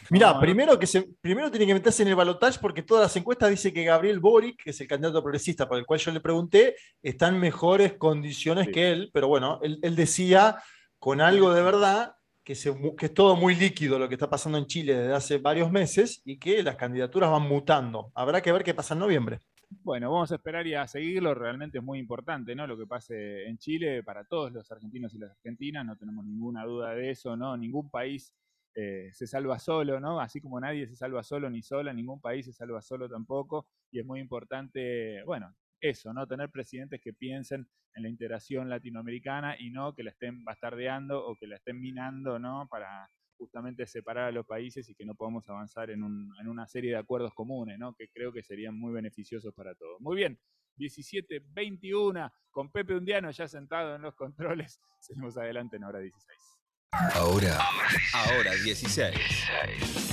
Mirá, 0.09 0.37
primero, 0.39 0.77
que 0.77 0.85
se, 0.85 1.03
primero 1.21 1.49
tiene 1.49 1.65
que 1.65 1.73
meterse 1.73 2.03
en 2.03 2.09
el 2.09 2.15
balotaje 2.15 2.59
porque 2.61 2.83
todas 2.83 3.03
las 3.03 3.15
encuestas 3.15 3.49
dicen 3.49 3.73
que 3.73 3.85
Gabriel 3.85 4.19
Boric, 4.19 4.61
que 4.61 4.71
es 4.71 4.81
el 4.81 4.87
candidato 4.87 5.21
progresista 5.23 5.67
para 5.69 5.79
el 5.79 5.85
cual 5.85 5.99
yo 5.99 6.11
le 6.11 6.19
pregunté, 6.19 6.75
está 7.01 7.29
en 7.29 7.39
mejores 7.39 7.93
condiciones 7.93 8.65
Sí. 8.67 8.71
que 8.73 8.91
él, 8.91 9.09
pero 9.13 9.29
bueno, 9.29 9.59
él, 9.63 9.79
él 9.81 9.95
decía 9.95 10.57
con 10.99 11.21
algo 11.21 11.53
de 11.53 11.63
verdad 11.63 12.13
que, 12.43 12.55
se 12.55 12.71
mu- 12.71 12.95
que 12.95 13.05
es 13.07 13.13
todo 13.13 13.35
muy 13.37 13.55
líquido 13.55 13.97
lo 13.99 14.07
que 14.09 14.15
está 14.15 14.29
pasando 14.29 14.57
en 14.57 14.65
Chile 14.67 14.95
desde 14.95 15.13
hace 15.13 15.37
varios 15.37 15.71
meses 15.71 16.21
y 16.25 16.37
que 16.37 16.61
las 16.61 16.75
candidaturas 16.75 17.31
van 17.31 17.43
mutando. 17.43 18.11
Habrá 18.15 18.41
que 18.41 18.51
ver 18.51 18.63
qué 18.63 18.73
pasa 18.73 18.93
en 18.95 18.99
noviembre. 19.01 19.39
Bueno, 19.69 20.11
vamos 20.11 20.31
a 20.31 20.35
esperar 20.35 20.65
y 20.67 20.73
a 20.75 20.87
seguirlo. 20.87 21.33
Realmente 21.33 21.77
es 21.79 21.83
muy 21.83 21.99
importante, 21.99 22.55
¿no? 22.55 22.65
Lo 22.67 22.77
que 22.77 22.87
pase 22.87 23.45
en 23.47 23.57
Chile 23.57 24.01
para 24.03 24.23
todos 24.23 24.51
los 24.51 24.71
argentinos 24.71 25.13
y 25.13 25.17
las 25.19 25.31
argentinas, 25.31 25.85
no 25.85 25.95
tenemos 25.97 26.25
ninguna 26.25 26.63
duda 26.65 26.91
de 26.95 27.09
eso, 27.11 27.35
¿no? 27.35 27.57
Ningún 27.57 27.89
país 27.89 28.33
eh, 28.75 29.09
se 29.13 29.27
salva 29.27 29.59
solo, 29.59 29.99
¿no? 29.99 30.19
Así 30.21 30.39
como 30.39 30.59
nadie 30.59 30.87
se 30.87 30.95
salva 30.95 31.23
solo 31.23 31.49
ni 31.49 31.61
sola, 31.63 31.93
ningún 31.93 32.21
país 32.21 32.45
se 32.45 32.53
salva 32.53 32.81
solo 32.81 33.09
tampoco. 33.09 33.67
Y 33.91 33.99
es 33.99 34.05
muy 34.05 34.19
importante, 34.21 35.21
bueno, 35.23 35.53
eso, 35.81 36.13
¿no? 36.13 36.25
Tener 36.27 36.49
presidentes 36.49 37.01
que 37.01 37.13
piensen 37.13 37.67
en 37.93 38.03
la 38.03 38.09
integración 38.09 38.69
latinoamericana 38.69 39.55
y 39.59 39.69
no 39.71 39.93
que 39.93 40.03
la 40.03 40.11
estén 40.11 40.43
bastardeando 40.45 41.25
o 41.25 41.35
que 41.35 41.47
la 41.47 41.57
estén 41.57 41.79
minando, 41.81 42.39
¿no? 42.39 42.67
Para, 42.69 43.09
justamente 43.37 43.85
separar 43.87 44.25
a 44.25 44.31
los 44.31 44.45
países 44.45 44.89
y 44.89 44.95
que 44.95 45.05
no 45.05 45.15
podamos 45.15 45.47
avanzar 45.49 45.89
en, 45.91 46.03
un- 46.03 46.33
en 46.41 46.47
una 46.47 46.67
serie 46.67 46.91
de 46.91 46.97
acuerdos 46.97 47.33
comunes, 47.33 47.77
¿no? 47.79 47.93
que 47.95 48.09
creo 48.09 48.33
que 48.33 48.43
serían 48.43 48.77
muy 48.77 48.91
beneficiosos 48.93 49.53
para 49.53 49.75
todos. 49.75 50.01
Muy 50.01 50.15
bien, 50.17 50.39
17-21, 50.77 52.31
con 52.51 52.71
Pepe 52.71 52.95
Undiano 52.95 53.31
ya 53.31 53.47
sentado 53.47 53.95
en 53.95 54.01
los 54.01 54.15
controles. 54.15 54.79
Seguimos 54.99 55.37
adelante 55.37 55.77
en 55.77 55.83
hora 55.83 55.99
16. 55.99 56.39
Ahora, 57.15 57.57
ahora 58.13 58.51
16. 58.63 59.15